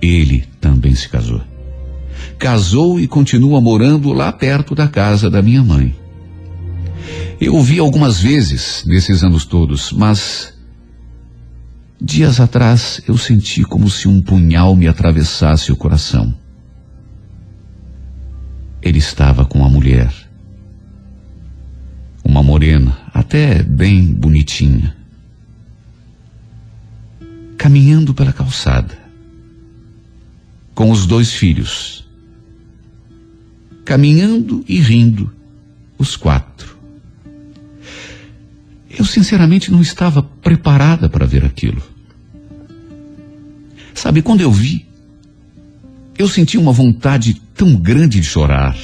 ele 0.00 0.46
também 0.58 0.94
se 0.94 1.06
casou. 1.10 1.42
Casou 2.38 2.98
e 2.98 3.06
continua 3.06 3.60
morando 3.60 4.10
lá 4.14 4.32
perto 4.32 4.74
da 4.74 4.88
casa 4.88 5.28
da 5.28 5.42
minha 5.42 5.62
mãe. 5.62 5.94
Eu 7.38 7.60
vi 7.60 7.78
algumas 7.78 8.20
vezes 8.20 8.84
nesses 8.86 9.22
anos 9.22 9.44
todos, 9.44 9.92
mas 9.92 10.54
dias 12.00 12.40
atrás 12.40 13.02
eu 13.06 13.18
senti 13.18 13.64
como 13.64 13.90
se 13.90 14.08
um 14.08 14.22
punhal 14.22 14.74
me 14.74 14.88
atravessasse 14.88 15.70
o 15.70 15.76
coração. 15.76 16.34
Ele 18.84 18.98
estava 18.98 19.46
com 19.46 19.60
uma 19.60 19.70
mulher, 19.70 20.12
uma 22.22 22.42
morena, 22.42 22.94
até 23.14 23.62
bem 23.62 24.12
bonitinha, 24.12 24.94
caminhando 27.56 28.12
pela 28.12 28.30
calçada, 28.30 28.98
com 30.74 30.90
os 30.90 31.06
dois 31.06 31.32
filhos, 31.32 32.06
caminhando 33.86 34.62
e 34.68 34.78
rindo, 34.80 35.32
os 35.96 36.14
quatro. 36.14 36.76
Eu 38.90 39.06
sinceramente 39.06 39.72
não 39.72 39.80
estava 39.80 40.22
preparada 40.22 41.08
para 41.08 41.24
ver 41.24 41.42
aquilo. 41.42 41.82
Sabe, 43.94 44.20
quando 44.20 44.42
eu 44.42 44.52
vi, 44.52 44.86
eu 46.18 46.28
senti 46.28 46.58
uma 46.58 46.70
vontade 46.70 47.40
tão 47.54 47.74
grande 47.76 48.20
de 48.20 48.26
chorar. 48.26 48.76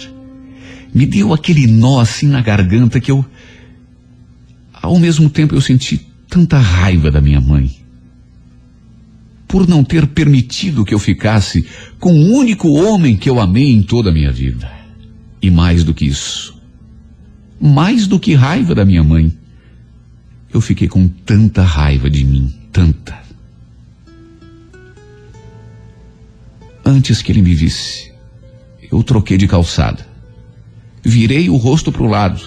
Me 0.94 1.06
deu 1.06 1.33
aquele 1.33 1.66
nó 1.66 2.00
assim 2.00 2.26
na 2.26 2.40
garganta 2.40 3.00
que 3.00 3.11
eu. 3.11 3.24
Ao 4.72 4.98
mesmo 4.98 5.28
tempo 5.28 5.54
eu 5.54 5.61
senti 5.61 5.98
tanta 6.28 6.59
raiva 6.59 7.11
da 7.11 7.20
minha 7.20 7.40
mãe. 7.40 7.70
Por 9.46 9.68
não 9.68 9.83
ter 9.83 10.06
permitido 10.06 10.85
que 10.85 10.94
eu 10.94 10.98
ficasse 10.98 11.66
com 11.98 12.12
o 12.12 12.37
único 12.37 12.68
homem 12.68 13.16
que 13.16 13.28
eu 13.28 13.40
amei 13.40 13.72
em 13.72 13.83
toda 13.83 14.11
a 14.11 14.12
minha 14.12 14.30
vida. 14.30 14.70
E 15.42 15.50
mais 15.50 15.83
do 15.83 15.92
que 15.92 16.04
isso, 16.04 16.61
mais 17.61 18.06
do 18.06 18.20
que 18.20 18.35
raiva 18.35 18.74
da 18.74 18.85
minha 18.85 19.02
mãe, 19.02 19.33
eu 20.52 20.61
fiquei 20.61 20.87
com 20.87 21.09
tanta 21.09 21.62
raiva 21.62 22.11
de 22.11 22.24
mim, 22.24 22.52
tanta. 22.70 23.18
Antes 26.85 27.22
que 27.22 27.33
ele 27.33 27.42
me 27.42 27.54
visse, 27.54 28.10
eu 28.90 29.03
troquei 29.03 29.37
de 29.37 29.46
calçada. 29.46 30.07
Virei 31.03 31.48
o 31.48 31.57
rosto 31.57 31.90
para 31.90 32.03
o 32.03 32.09
lado. 32.09 32.40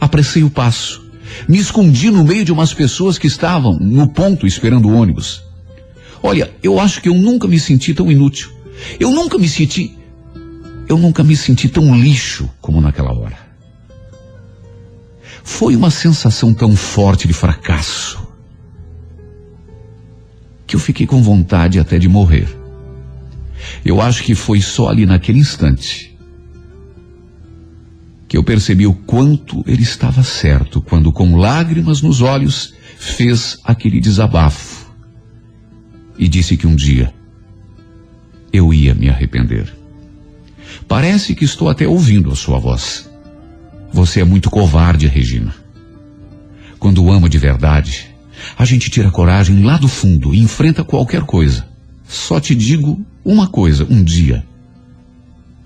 Apressei 0.00 0.42
o 0.42 0.50
passo. 0.50 1.04
Me 1.48 1.58
escondi 1.58 2.10
no 2.10 2.24
meio 2.24 2.44
de 2.44 2.52
umas 2.52 2.72
pessoas 2.72 3.18
que 3.18 3.26
estavam 3.26 3.78
no 3.78 4.08
ponto 4.08 4.46
esperando 4.46 4.88
o 4.88 4.94
ônibus. 4.94 5.42
Olha, 6.22 6.52
eu 6.62 6.78
acho 6.80 7.02
que 7.02 7.08
eu 7.08 7.14
nunca 7.14 7.46
me 7.46 7.58
senti 7.58 7.92
tão 7.92 8.10
inútil. 8.10 8.50
Eu 8.98 9.10
nunca 9.10 9.36
me 9.36 9.48
senti. 9.48 9.96
Eu 10.88 10.98
nunca 10.98 11.22
me 11.24 11.36
senti 11.36 11.68
tão 11.68 11.94
lixo 11.98 12.48
como 12.60 12.80
naquela 12.80 13.12
hora. 13.12 13.38
Foi 15.42 15.76
uma 15.76 15.90
sensação 15.90 16.54
tão 16.54 16.74
forte 16.74 17.26
de 17.26 17.34
fracasso 17.34 18.24
que 20.66 20.74
eu 20.74 20.80
fiquei 20.80 21.06
com 21.06 21.22
vontade 21.22 21.78
até 21.78 21.98
de 21.98 22.08
morrer. 22.08 22.63
Eu 23.84 24.00
acho 24.00 24.22
que 24.22 24.34
foi 24.34 24.60
só 24.60 24.88
ali 24.88 25.06
naquele 25.06 25.38
instante 25.38 26.14
que 28.34 28.36
eu 28.36 28.42
percebi 28.42 28.84
o 28.84 28.94
quanto 28.94 29.62
ele 29.64 29.82
estava 29.82 30.24
certo 30.24 30.82
quando, 30.82 31.12
com 31.12 31.36
lágrimas 31.36 32.02
nos 32.02 32.20
olhos, 32.20 32.74
fez 32.98 33.58
aquele 33.62 34.00
desabafo 34.00 34.92
e 36.18 36.26
disse 36.26 36.56
que 36.56 36.66
um 36.66 36.74
dia 36.74 37.14
eu 38.52 38.74
ia 38.74 38.92
me 38.92 39.08
arrepender. 39.08 39.72
Parece 40.88 41.34
que 41.34 41.44
estou 41.44 41.68
até 41.68 41.86
ouvindo 41.86 42.32
a 42.32 42.34
sua 42.34 42.58
voz. 42.58 43.08
Você 43.92 44.20
é 44.20 44.24
muito 44.24 44.50
covarde, 44.50 45.06
Regina. 45.06 45.54
Quando 46.78 47.08
ama 47.10 47.28
de 47.28 47.38
verdade, 47.38 48.10
a 48.58 48.64
gente 48.64 48.90
tira 48.90 49.10
coragem 49.10 49.62
lá 49.62 49.76
do 49.76 49.86
fundo 49.86 50.34
e 50.34 50.40
enfrenta 50.40 50.82
qualquer 50.82 51.22
coisa. 51.22 51.66
Só 52.06 52.40
te 52.40 52.54
digo 52.54 53.04
uma 53.24 53.48
coisa: 53.48 53.86
um 53.88 54.02
dia 54.02 54.44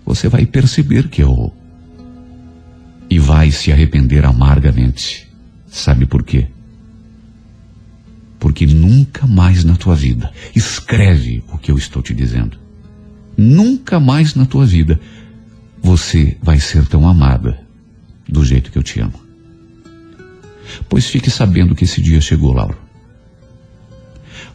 você 0.05 0.29
vai 0.29 0.47
perceber 0.47 1.09
que 1.09 1.21
errou. 1.21 1.55
E 3.11 3.19
vai 3.19 3.51
se 3.51 3.73
arrepender 3.73 4.25
amargamente. 4.25 5.29
Sabe 5.67 6.07
por 6.07 6.23
quê? 6.23 6.47
Porque 8.39 8.67
nunca 8.67 9.27
mais 9.27 9.65
na 9.65 9.77
tua 9.77 9.95
vida, 9.95 10.33
escreve 10.55 11.43
o 11.53 11.59
que 11.59 11.71
eu 11.71 11.77
estou 11.77 12.03
te 12.03 12.15
dizendo. 12.15 12.59
Nunca 13.37 14.01
mais 14.01 14.35
na 14.35 14.47
tua 14.47 14.65
vida 14.65 14.99
você 15.83 16.37
vai 16.43 16.59
ser 16.59 16.87
tão 16.87 17.09
amada 17.09 17.61
do 18.29 18.45
jeito 18.45 18.71
que 18.71 18.79
eu 18.79 18.83
te 18.83 19.01
amo. 19.01 19.21
Pois 20.89 21.07
fique 21.07 21.31
sabendo 21.31 21.75
que 21.75 21.85
esse 21.85 22.01
dia 22.01 22.21
chegou, 22.21 22.53
Lauro. 22.53 22.79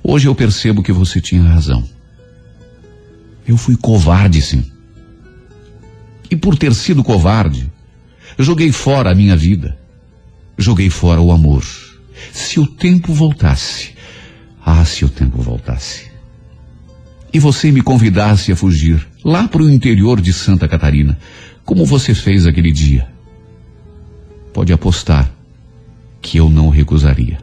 Hoje 0.03 0.27
eu 0.27 0.35
percebo 0.35 0.83
que 0.83 0.91
você 0.91 1.21
tinha 1.21 1.43
razão. 1.43 1.87
Eu 3.47 3.57
fui 3.57 3.75
covarde, 3.75 4.41
sim. 4.41 4.65
E 6.29 6.35
por 6.35 6.57
ter 6.57 6.73
sido 6.73 7.03
covarde, 7.03 7.71
joguei 8.39 8.71
fora 8.71 9.11
a 9.11 9.15
minha 9.15 9.35
vida. 9.35 9.77
Joguei 10.57 10.89
fora 10.89 11.21
o 11.21 11.31
amor. 11.31 11.63
Se 12.31 12.59
o 12.59 12.67
tempo 12.67 13.13
voltasse, 13.13 13.93
ah, 14.65 14.85
se 14.85 15.03
o 15.03 15.09
tempo 15.09 15.41
voltasse. 15.41 16.11
E 17.33 17.39
você 17.39 17.71
me 17.71 17.81
convidasse 17.81 18.51
a 18.51 18.55
fugir 18.55 19.05
lá 19.23 19.47
para 19.47 19.63
o 19.63 19.69
interior 19.69 20.21
de 20.21 20.31
Santa 20.31 20.67
Catarina, 20.67 21.17
como 21.65 21.85
você 21.85 22.13
fez 22.13 22.45
aquele 22.45 22.71
dia 22.71 23.13
pode 24.53 24.71
apostar 24.71 25.31
que 26.21 26.37
eu 26.37 26.49
não 26.49 26.69
recusaria. 26.69 27.39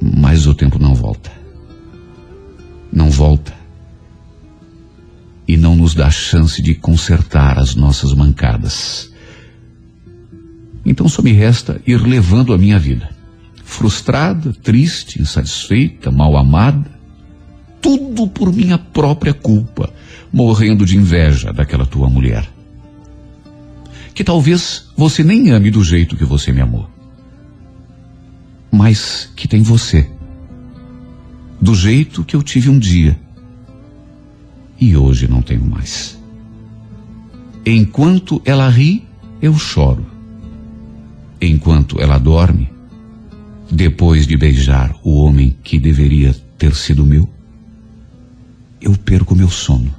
Mas 0.00 0.46
o 0.46 0.54
tempo 0.54 0.78
não 0.78 0.94
volta. 0.94 1.30
Não 2.92 3.10
volta. 3.10 3.52
E 5.46 5.56
não 5.56 5.74
nos 5.74 5.94
dá 5.94 6.10
chance 6.10 6.62
de 6.62 6.74
consertar 6.74 7.58
as 7.58 7.74
nossas 7.74 8.14
mancadas. 8.14 9.10
Então 10.84 11.08
só 11.08 11.22
me 11.22 11.32
resta 11.32 11.80
ir 11.86 12.00
levando 12.00 12.52
a 12.52 12.58
minha 12.58 12.78
vida. 12.78 13.10
Frustrada, 13.64 14.52
triste, 14.52 15.20
insatisfeita, 15.20 16.10
mal 16.10 16.36
amada. 16.36 16.90
Tudo 17.80 18.28
por 18.28 18.52
minha 18.52 18.78
própria 18.78 19.32
culpa, 19.32 19.92
morrendo 20.32 20.84
de 20.84 20.96
inveja 20.96 21.52
daquela 21.52 21.86
tua 21.86 22.08
mulher 22.08 22.48
que 24.20 24.24
talvez 24.24 24.86
você 24.94 25.24
nem 25.24 25.50
ame 25.50 25.70
do 25.70 25.82
jeito 25.82 26.14
que 26.14 26.26
você 26.26 26.52
me 26.52 26.60
amou, 26.60 26.86
mas 28.70 29.30
que 29.34 29.48
tem 29.48 29.62
você, 29.62 30.10
do 31.60 31.74
jeito 31.74 32.24
que 32.24 32.34
eu 32.34 32.42
tive 32.42 32.70
um 32.70 32.78
dia 32.78 33.18
e 34.80 34.96
hoje 34.96 35.28
não 35.28 35.42
tenho 35.42 35.64
mais. 35.64 36.18
Enquanto 37.66 38.40
ela 38.44 38.68
ri, 38.68 39.06
eu 39.42 39.54
choro. 39.58 40.06
Enquanto 41.40 42.00
ela 42.00 42.18
dorme, 42.18 42.70
depois 43.70 44.26
de 44.26 44.36
beijar 44.36 44.94
o 45.04 45.22
homem 45.22 45.56
que 45.62 45.78
deveria 45.78 46.34
ter 46.56 46.74
sido 46.74 47.04
meu, 47.04 47.28
eu 48.80 48.92
perco 48.92 49.34
meu 49.34 49.50
sono. 49.50 49.94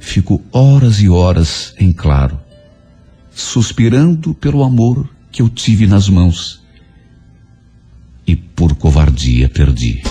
Fico 0.00 0.40
horas 0.52 1.00
e 1.00 1.08
horas 1.08 1.74
em 1.78 1.92
claro, 1.92 2.38
suspirando 3.32 4.34
pelo 4.34 4.62
amor 4.62 5.08
que 5.30 5.42
eu 5.42 5.48
tive 5.48 5.86
nas 5.86 6.08
mãos 6.08 6.62
e 8.26 8.36
por 8.36 8.74
covardia 8.74 9.48
perdi. 9.48 10.02